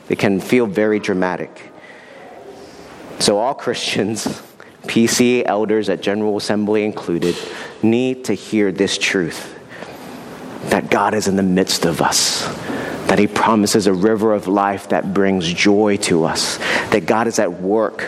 It 0.10 0.17
can 0.17 0.39
feel 0.39 0.65
very 0.65 0.99
dramatic. 0.99 1.71
So, 3.19 3.38
all 3.38 3.54
Christians, 3.54 4.25
PCA 4.88 5.43
elders 5.45 5.88
at 5.88 6.01
General 6.01 6.36
Assembly 6.36 6.84
included, 6.84 7.36
need 7.84 8.25
to 8.25 8.34
hear 8.34 8.71
this 8.71 8.97
truth 8.97 9.60
that 10.65 10.89
God 10.89 11.13
is 11.13 11.28
in 11.28 11.36
the 11.36 11.43
midst 11.43 11.86
of 11.86 12.02
us, 12.02 12.45
that 13.08 13.19
He 13.19 13.28
promises 13.28 13.88
a 13.88 13.93
river 13.93 14.34
of 14.34 14.47
life 14.47 14.89
that 14.89 15.13
brings 15.13 15.52
joy 15.52 15.97
to 15.97 16.24
us, 16.24 16.58
that 16.91 17.06
God 17.06 17.28
is 17.28 17.39
at 17.39 17.62
work 17.62 18.08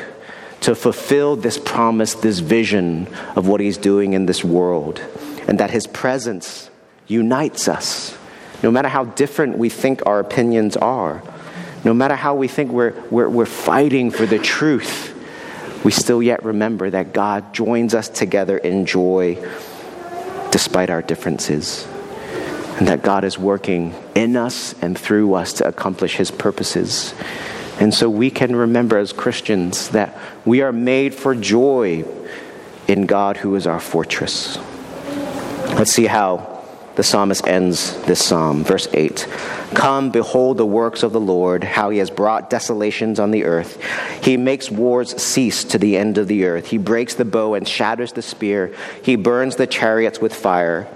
to 0.61 0.75
fulfill 0.75 1.35
this 1.35 1.57
promise, 1.57 2.13
this 2.13 2.39
vision 2.39 3.07
of 3.35 3.47
what 3.47 3.59
He's 3.59 3.77
doing 3.77 4.13
in 4.13 4.25
this 4.27 4.43
world, 4.43 5.01
and 5.47 5.59
that 5.59 5.71
His 5.71 5.87
presence 5.87 6.69
unites 7.07 7.67
us. 7.67 8.17
No 8.61 8.71
matter 8.71 8.87
how 8.87 9.05
different 9.05 9.57
we 9.57 9.69
think 9.69 10.05
our 10.05 10.19
opinions 10.19 10.77
are, 10.77 11.21
no 11.83 11.93
matter 11.93 12.15
how 12.15 12.35
we 12.35 12.47
think 12.47 12.71
we're, 12.71 12.93
we're, 13.09 13.27
we're 13.27 13.45
fighting 13.45 14.09
for 14.09 14.25
the 14.25 14.39
truth, 14.39 15.09
we 15.83 15.91
still 15.91 16.23
yet 16.23 16.45
remember 16.45 16.89
that 16.89 17.11
God 17.11 17.53
joins 17.53 17.93
us 17.93 18.07
together 18.07 18.57
in 18.57 18.85
joy 18.85 19.37
despite 20.49 20.89
our 20.89 21.01
differences 21.01 21.85
and 22.77 22.87
that 22.87 23.03
God 23.03 23.23
is 23.23 23.37
working 23.37 23.93
in 24.15 24.35
us 24.35 24.73
and 24.81 24.97
through 24.97 25.33
us 25.35 25.53
to 25.53 25.67
accomplish 25.67 26.15
his 26.15 26.31
purposes. 26.31 27.13
And 27.79 27.93
so 27.93 28.09
we 28.09 28.29
can 28.29 28.55
remember 28.55 28.97
as 28.97 29.13
Christians 29.13 29.89
that 29.89 30.17
we 30.45 30.61
are 30.61 30.71
made 30.71 31.13
for 31.13 31.35
joy 31.35 32.05
in 32.87 33.05
God 33.05 33.37
who 33.37 33.55
is 33.55 33.67
our 33.67 33.79
fortress. 33.79 34.57
Let's 35.75 35.91
see 35.91 36.05
how 36.05 36.53
the 36.95 37.03
psalmist 37.03 37.47
ends 37.47 37.99
this 38.03 38.23
psalm. 38.23 38.63
Verse 38.63 38.87
8 38.93 39.27
Come, 39.73 40.11
behold 40.11 40.57
the 40.57 40.65
works 40.65 41.01
of 41.01 41.11
the 41.11 41.19
Lord, 41.19 41.63
how 41.63 41.89
he 41.89 41.97
has 41.97 42.11
brought 42.11 42.49
desolations 42.49 43.19
on 43.19 43.31
the 43.31 43.45
earth. 43.45 43.81
He 44.23 44.37
makes 44.37 44.69
wars 44.69 45.19
cease 45.21 45.63
to 45.65 45.79
the 45.79 45.97
end 45.97 46.17
of 46.19 46.27
the 46.27 46.45
earth. 46.45 46.67
He 46.67 46.77
breaks 46.77 47.15
the 47.15 47.25
bow 47.25 47.55
and 47.55 47.67
shatters 47.67 48.13
the 48.13 48.21
spear. 48.21 48.75
He 49.01 49.15
burns 49.15 49.55
the 49.55 49.67
chariots 49.67 50.21
with 50.21 50.35
fire. 50.35 50.87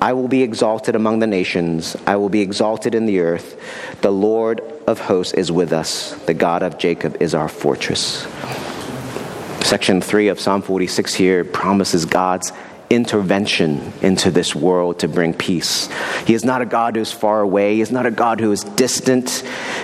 I 0.00 0.12
will 0.12 0.28
be 0.28 0.42
exalted 0.42 0.94
among 0.94 1.20
the 1.20 1.26
nations. 1.26 1.96
I 2.06 2.16
will 2.16 2.28
be 2.28 2.40
exalted 2.40 2.94
in 2.94 3.06
the 3.06 3.20
earth. 3.20 3.58
The 4.02 4.12
Lord 4.12 4.60
of 4.86 5.00
hosts 5.00 5.34
is 5.34 5.50
with 5.50 5.72
us. 5.72 6.12
The 6.26 6.34
God 6.34 6.62
of 6.62 6.78
Jacob 6.78 7.16
is 7.20 7.34
our 7.34 7.48
fortress. 7.48 8.26
Section 9.64 10.00
3 10.00 10.28
of 10.28 10.38
Psalm 10.38 10.62
46 10.62 11.14
here 11.14 11.44
promises 11.44 12.04
God's 12.04 12.52
intervention 12.88 13.92
into 14.00 14.30
this 14.30 14.54
world 14.54 15.00
to 15.00 15.08
bring 15.08 15.34
peace. 15.34 15.88
He 16.24 16.34
is 16.34 16.44
not 16.44 16.62
a 16.62 16.66
God 16.66 16.94
who's 16.94 17.10
far 17.10 17.40
away. 17.40 17.74
He 17.74 17.80
is 17.80 17.90
not 17.90 18.06
a 18.06 18.10
God 18.10 18.38
who 18.38 18.52
is 18.52 18.62
distant, 18.62 19.30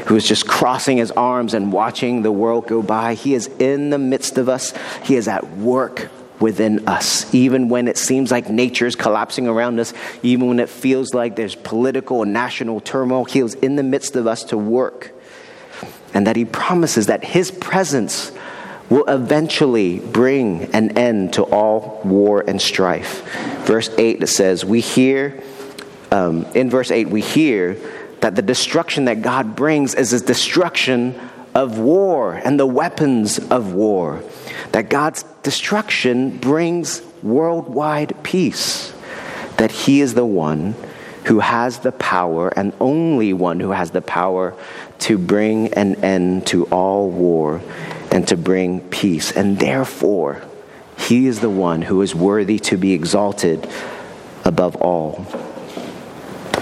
who 0.06 0.14
is 0.14 0.26
just 0.26 0.46
crossing 0.46 0.98
his 0.98 1.10
arms 1.10 1.54
and 1.54 1.72
watching 1.72 2.22
the 2.22 2.30
world 2.30 2.68
go 2.68 2.82
by. 2.82 3.14
He 3.14 3.34
is 3.34 3.48
in 3.58 3.90
the 3.90 3.98
midst 3.98 4.38
of 4.38 4.48
us. 4.48 4.72
He 5.02 5.16
is 5.16 5.26
at 5.26 5.56
work 5.56 6.10
within 6.42 6.88
us, 6.88 7.32
even 7.32 7.68
when 7.68 7.86
it 7.86 7.96
seems 7.96 8.32
like 8.32 8.50
nature 8.50 8.86
is 8.86 8.96
collapsing 8.96 9.46
around 9.46 9.78
us, 9.78 9.94
even 10.22 10.48
when 10.48 10.58
it 10.58 10.68
feels 10.68 11.14
like 11.14 11.36
there's 11.36 11.54
political 11.54 12.22
and 12.22 12.32
national 12.32 12.80
turmoil. 12.80 13.24
He 13.24 13.38
is 13.38 13.54
in 13.54 13.76
the 13.76 13.82
midst 13.84 14.16
of 14.16 14.26
us 14.26 14.42
to 14.44 14.58
work. 14.58 15.12
And 16.12 16.26
that 16.26 16.36
He 16.36 16.44
promises 16.44 17.06
that 17.06 17.24
His 17.24 17.50
presence 17.50 18.32
will 18.90 19.06
eventually 19.06 20.00
bring 20.00 20.64
an 20.74 20.98
end 20.98 21.32
to 21.34 21.44
all 21.44 22.02
war 22.04 22.44
and 22.46 22.60
strife. 22.60 23.22
Verse 23.64 23.88
8 23.96 24.22
it 24.22 24.26
says, 24.26 24.64
We 24.64 24.80
hear, 24.80 25.42
um, 26.10 26.44
in 26.54 26.68
verse 26.68 26.90
8, 26.90 27.08
we 27.08 27.22
hear 27.22 27.78
that 28.20 28.34
the 28.34 28.42
destruction 28.42 29.06
that 29.06 29.22
God 29.22 29.56
brings 29.56 29.94
is 29.94 30.12
a 30.12 30.20
destruction 30.20 31.18
of 31.54 31.78
war 31.78 32.34
and 32.34 32.58
the 32.58 32.66
weapons 32.66 33.38
of 33.38 33.72
war. 33.74 34.22
That 34.72 34.88
God's 34.88 35.22
destruction 35.42 36.36
brings 36.38 37.02
worldwide 37.22 38.22
peace. 38.22 38.92
That 39.58 39.70
He 39.70 40.00
is 40.00 40.14
the 40.14 40.26
one 40.26 40.74
who 41.24 41.38
has 41.38 41.78
the 41.78 41.92
power 41.92 42.48
and 42.48 42.72
only 42.80 43.32
one 43.32 43.60
who 43.60 43.70
has 43.70 43.90
the 43.92 44.02
power 44.02 44.56
to 44.98 45.18
bring 45.18 45.72
an 45.74 45.94
end 46.04 46.46
to 46.48 46.64
all 46.66 47.08
war 47.08 47.60
and 48.10 48.26
to 48.28 48.36
bring 48.36 48.80
peace. 48.88 49.32
And 49.32 49.58
therefore, 49.58 50.42
he 50.96 51.26
is 51.26 51.40
the 51.40 51.50
one 51.50 51.82
who 51.82 52.02
is 52.02 52.14
worthy 52.14 52.58
to 52.60 52.76
be 52.76 52.92
exalted 52.92 53.68
above 54.44 54.76
all. 54.76 55.26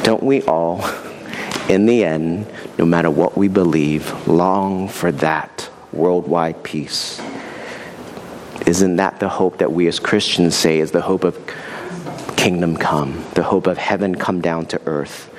Don't 0.03 0.23
we 0.23 0.43
all, 0.43 0.85
in 1.69 1.87
the 1.87 2.05
end, 2.05 2.47
no 2.79 2.85
matter 2.85 3.11
what 3.11 3.37
we 3.37 3.49
believe, 3.49 4.27
long 4.27 4.89
for 4.89 5.13
that 5.13 5.69
worldwide 5.93 6.63
peace? 6.63 7.21
Isn't 8.67 8.97
that 8.97 9.21
the 9.21 9.29
hope 9.29 9.59
that 9.59 9.73
we 9.73 9.87
as 9.89 9.99
Christians 9.99 10.55
say 10.55 10.81
is 10.81 10.93
the 10.93 11.01
hope 11.01 11.25
of 11.25 11.39
kingdom 12.37 12.77
come, 12.77 13.25
the 13.35 13.43
hope 13.43 13.67
of 13.67 13.79
heaven 13.79 14.15
come 14.15 14.41
down 14.41 14.67
to 14.67 14.81
earth? 14.87 15.31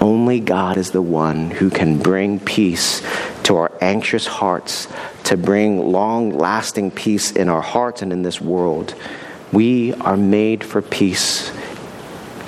Only 0.00 0.40
God 0.40 0.76
is 0.76 0.92
the 0.92 1.02
one 1.02 1.50
who 1.50 1.70
can 1.70 1.98
bring 1.98 2.38
peace 2.38 3.02
to 3.44 3.56
our 3.56 3.72
anxious 3.80 4.26
hearts, 4.26 4.86
to 5.24 5.36
bring 5.36 5.90
long 5.90 6.30
lasting 6.30 6.92
peace 6.92 7.32
in 7.32 7.48
our 7.48 7.62
hearts 7.62 8.02
and 8.02 8.12
in 8.12 8.22
this 8.22 8.40
world. 8.40 8.94
We 9.52 9.94
are 9.94 10.16
made 10.16 10.62
for 10.62 10.82
peace 10.82 11.52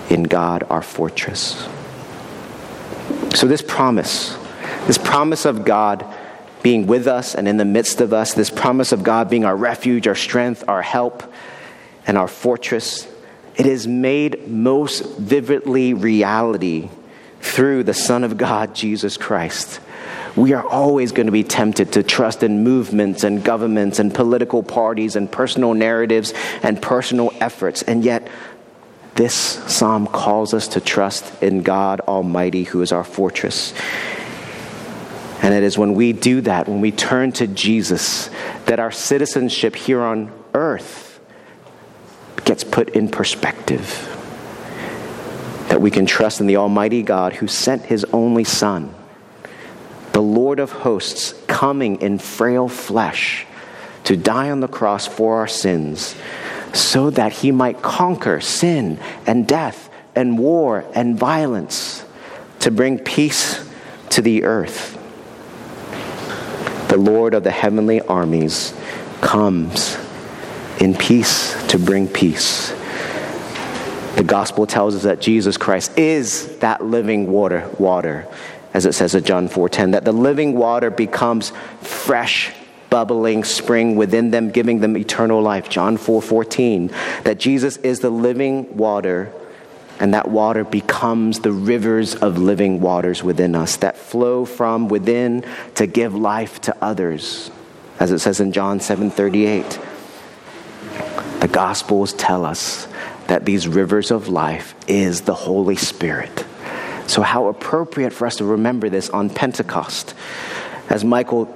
in 0.09 0.25
God, 0.25 0.65
our 0.71 0.83
fortress. 0.83 1.67
So, 3.35 3.47
this 3.47 3.63
promise, 3.63 4.37
this 4.87 4.99
promise 4.99 5.45
of 5.45 5.65
God 5.65 6.05
being 6.63 6.87
with 6.87 7.07
us 7.07 7.35
and 7.35 7.49
in 7.49 7.57
the 7.57 7.65
midst 7.65 8.01
of 8.01 8.13
us, 8.13 8.35
this 8.35 8.51
promise 8.51 8.93
of 8.93 9.03
God 9.03 9.31
being 9.31 9.45
our 9.45 9.57
refuge, 9.57 10.07
our 10.07 10.15
strength, 10.15 10.65
our 10.69 10.83
help, 10.83 11.23
and 12.07 12.19
our 12.19 12.29
fortress, 12.29 13.07
it 13.57 13.67
is 13.67 13.87
made 13.87 14.49
most 14.49 15.01
vividly 15.19 15.95
reality 15.95 16.89
through 17.41 17.85
the 17.85 17.95
Son 17.95 18.25
of 18.25 18.37
God, 18.37 18.75
Jesus 18.75 19.17
Christ. 19.17 19.81
We 20.37 20.53
are 20.53 20.67
always 20.67 21.13
going 21.13 21.27
to 21.27 21.33
be 21.33 21.43
tempted 21.43 21.93
to 21.93 22.03
trust 22.03 22.43
in 22.43 22.63
movements 22.63 23.25
and 23.25 23.43
governments 23.43 23.99
and 23.99 24.15
political 24.15 24.63
parties 24.63 25.17
and 25.17 25.31
personal 25.31 25.75
narratives 25.75 26.33
and 26.63 26.81
personal 26.81 27.33
efforts. 27.41 27.83
And 27.83 28.05
yet, 28.05 28.29
this 29.15 29.35
psalm 29.35 30.07
calls 30.07 30.55
us 30.55 30.69
to 30.69 30.81
trust 30.81 31.43
in 31.43 31.63
God 31.63 32.01
Almighty, 32.01 32.65
who 32.65 32.81
is 32.81 32.93
our 32.93 33.05
fortress. 33.05 33.75
And 35.43 35.55
it 35.55 35.63
is 35.63 35.79
when 35.79 35.95
we 35.95 36.13
do 36.13 36.43
that, 36.43 36.69
when 36.69 36.81
we 36.81 36.93
turn 36.93 37.33
to 37.33 37.47
Jesus, 37.47 38.29
that 38.67 38.79
our 38.79 38.91
citizenship 38.91 39.75
here 39.75 40.03
on 40.03 40.33
earth 40.53 41.21
gets 42.45 42.63
put 42.63 42.91
in 42.91 43.09
perspective 43.09 44.07
that 45.71 45.81
we 45.81 45.91
can 45.91 46.05
trust 46.05 46.41
in 46.41 46.49
the 46.49 46.57
Almighty 46.57 47.01
God 47.01 47.33
who 47.35 47.47
sent 47.47 47.87
his 47.87 48.05
only 48.13 48.43
Son, 48.43 48.93
the 50.13 50.21
Lord 50.21 50.59
of 50.59 50.73
hosts, 50.73 51.33
coming 51.47 52.03
in 52.03 52.19
frail 52.19 52.69
flesh 52.69 53.47
to 54.03 54.17
die 54.17 54.51
on 54.51 54.59
the 54.59 54.69
cross 54.69 55.07
for 55.07 55.37
our 55.37 55.47
sins, 55.47 56.17
so 56.75 57.09
that 57.11 57.33
he 57.33 57.53
might 57.53 57.83
conquer 57.83 58.41
sin 58.41 58.99
and 59.27 59.47
death 59.47 59.89
and 60.17 60.39
war 60.39 60.85
and 60.93 61.17
violence, 61.17 62.05
to 62.59 62.73
bring 62.73 62.99
peace 62.99 63.65
to 64.11 64.21
the 64.21 64.43
earth. 64.43 65.00
The 66.91 66.97
Lord 66.97 67.35
of 67.35 67.45
the 67.45 67.53
heavenly 67.53 68.01
armies 68.01 68.75
comes 69.21 69.97
in 70.81 70.97
peace 70.97 71.55
to 71.69 71.79
bring 71.79 72.09
peace. 72.09 72.71
The 74.17 74.25
gospel 74.27 74.67
tells 74.67 74.97
us 74.97 75.05
that 75.05 75.21
Jesus 75.21 75.57
Christ 75.57 75.97
is 75.97 76.59
that 76.59 76.85
living 76.85 77.31
water, 77.31 77.71
water, 77.79 78.27
as 78.75 78.87
it 78.87 78.95
says 78.95 79.15
in 79.15 79.23
John 79.23 79.49
4:10, 79.49 79.93
that 79.93 80.05
the 80.05 80.11
living 80.11 80.57
water 80.57 80.91
becomes 80.91 81.53
fresh 81.81 82.51
bubbling 82.91 83.45
spring 83.45 83.95
within 83.95 84.33
them 84.33 84.51
giving 84.51 84.81
them 84.81 84.97
eternal 84.97 85.41
life 85.41 85.69
john 85.69 85.97
4:14 85.97 86.91
that 87.23 87.39
jesus 87.39 87.77
is 87.79 88.01
the 88.01 88.11
living 88.11 88.77
water 88.77 89.33
and 90.01 90.15
that 90.15 90.29
water 90.29 90.65
becomes 90.65 91.41
the 91.41 91.53
rivers 91.53 92.15
of 92.17 92.39
living 92.39 92.81
waters 92.81 93.23
within 93.23 93.55
us 93.55 93.77
that 93.77 93.97
flow 93.97 94.45
from 94.45 94.89
within 94.89 95.45
to 95.77 95.87
give 95.87 96.15
life 96.15 96.61
to 96.63 96.77
others 96.83 97.51
as 98.01 98.11
it 98.11 98.19
says 98.19 98.41
in 98.41 98.53
john 98.53 98.81
7:38 98.81 99.79
the 101.41 101.49
gospels 101.49 102.13
tell 102.13 102.45
us 102.45 102.87
that 103.29 103.47
these 103.47 103.67
rivers 103.67 104.11
of 104.11 104.29
life 104.29 104.75
is 104.87 105.23
the 105.23 105.35
Holy 105.35 105.77
Spirit. 105.77 106.45
So, 107.07 107.23
how 107.23 107.47
appropriate 107.47 108.13
for 108.13 108.27
us 108.27 108.37
to 108.37 108.45
remember 108.45 108.89
this 108.89 109.09
on 109.09 109.31
Pentecost. 109.31 110.15
As 110.91 111.05
Michael 111.05 111.49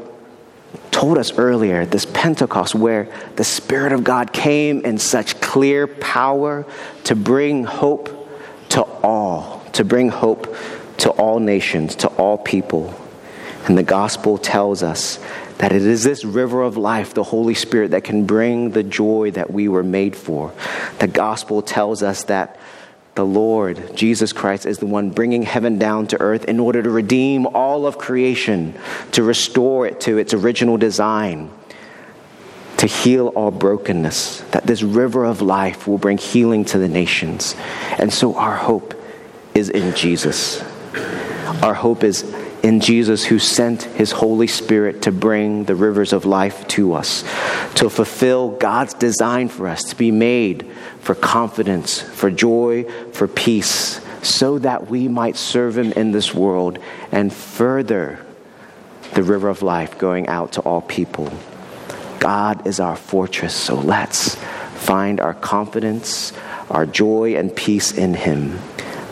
told 0.91 1.19
us 1.19 1.37
earlier, 1.37 1.85
this 1.85 2.07
Pentecost, 2.07 2.75
where 2.75 3.09
the 3.37 3.45
Spirit 3.45 3.93
of 3.93 4.05
God 4.05 4.33
came 4.33 4.81
in 4.83 4.99
such 4.99 5.41
clear 5.41 5.87
power 5.87 6.65
to 7.05 7.15
bring 7.15 7.65
hope 7.65 8.24
to 8.75 8.83
all, 8.83 9.63
to 9.73 9.85
bring 9.85 10.09
hope 10.09 10.57
to 10.99 11.11
all 11.11 11.39
nations, 11.39 11.95
to 11.97 12.09
all 12.09 12.37
people. 12.37 12.95
And 13.67 13.79
the 13.79 13.85
gospel 13.85 14.37
tells 14.37 14.83
us 14.83 15.19
that 15.59 15.73
it 15.73 15.83
is 15.83 16.03
this 16.03 16.25
river 16.25 16.63
of 16.63 16.77
life, 16.77 17.15
the 17.15 17.23
Holy 17.23 17.55
Spirit, 17.55 17.93
that 17.93 18.03
can 18.03 18.27
bring 18.27 18.71
the 18.71 18.83
joy 18.83 19.31
that 19.31 19.53
we 19.53 19.69
were 19.69 19.85
made 19.85 20.17
for. 20.17 20.53
The 20.99 21.07
gospel 21.07 21.63
tells 21.63 22.03
us 22.03 22.25
that 22.25 22.59
the 23.15 23.25
Lord, 23.25 23.97
Jesus 23.97 24.33
Christ, 24.33 24.67
is 24.67 24.79
the 24.79 24.87
one 24.87 25.11
bringing 25.11 25.45
heaven 25.45 25.79
down 25.79 26.09
to 26.09 26.21
earth 26.21 26.45
in 26.47 26.59
order 26.59 26.83
to 26.83 26.91
redeem 26.91 27.47
all 27.47 27.87
of 27.87 27.97
creation, 27.97 28.75
to 29.13 29.23
restore 29.23 29.87
it 29.87 30.01
to 30.01 30.19
its 30.19 30.35
original 30.35 30.77
design, 30.79 31.49
to 32.85 32.89
heal 32.89 33.29
all 33.29 33.51
brokenness. 33.51 34.43
That 34.51 34.67
this 34.67 34.83
river 34.83 35.25
of 35.25 35.41
life 35.41 35.89
will 35.89 35.97
bring 35.97 36.19
healing 36.19 36.67
to 36.67 36.79
the 36.79 36.89
nations. 36.89 37.57
And 37.97 38.13
so 38.13 38.35
our 38.35 38.57
hope 38.57 38.93
is 39.55 39.71
in 39.71 39.95
Jesus. 39.97 40.63
Our 41.63 41.73
hope 41.73 42.05
is 42.05 42.25
in 42.63 42.81
Jesus 42.81 43.25
who 43.25 43.39
sent 43.39 43.85
his 43.85 44.13
Holy 44.13 44.47
Spirit 44.47 45.01
to 45.03 45.13
bring 45.13 45.65
the 45.65 45.75
rivers 45.75 46.13
of 46.13 46.27
life 46.27 46.69
to 46.69 46.93
us, 46.93 47.23
to 47.77 47.89
fulfill 47.89 48.51
God's 48.51 48.93
design 48.93 49.49
for 49.49 49.67
us, 49.67 49.85
to 49.85 49.97
be 49.97 50.11
made 50.11 50.71
for 51.01 51.15
confidence, 51.15 52.03
for 52.03 52.31
joy, 52.31 52.85
for 53.13 53.27
peace, 53.27 53.99
so 54.23 54.59
that 54.59 54.89
we 54.91 55.09
might 55.09 55.37
serve 55.37 55.79
him 55.79 55.93
in 55.93 56.13
this 56.13 56.35
world 56.35 56.79
and 57.11 57.33
further 57.33 58.23
the 59.15 59.23
river 59.23 59.49
of 59.49 59.63
life 59.63 59.97
going 59.97 60.29
out 60.29 60.53
to 60.53 60.61
all 60.61 60.83
people. 60.83 61.33
God 62.25 62.67
is 62.67 62.81
our 62.81 62.97
fortress, 62.97 63.55
so 63.55 63.75
let's 63.75 64.37
find 64.77 65.21
our 65.21 65.35
confidence, 65.35 66.33
our 66.71 66.87
joy, 66.87 67.37
and 67.37 67.55
peace 67.55 67.93
in 67.93 68.15
him, 68.15 68.59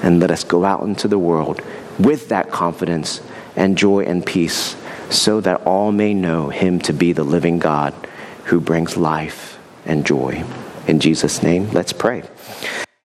and 0.02 0.18
let 0.18 0.30
us 0.30 0.44
go 0.44 0.64
out 0.64 0.82
into 0.82 1.08
the 1.08 1.18
world 1.18 1.60
with 1.98 2.30
that 2.30 2.50
confidence 2.50 3.20
and 3.54 3.76
joy 3.76 4.04
and 4.04 4.24
peace, 4.24 4.76
so 5.10 5.42
that 5.42 5.60
all 5.66 5.92
may 5.92 6.14
know 6.14 6.48
him 6.48 6.78
to 6.80 6.94
be 6.94 7.12
the 7.12 7.22
living 7.22 7.58
God 7.58 7.92
who 8.46 8.62
brings 8.62 8.96
life 8.96 9.58
and 9.84 10.06
joy. 10.06 10.42
In 10.86 10.98
Jesus' 10.98 11.42
name, 11.42 11.68
let's 11.72 11.92
pray. 11.92 12.22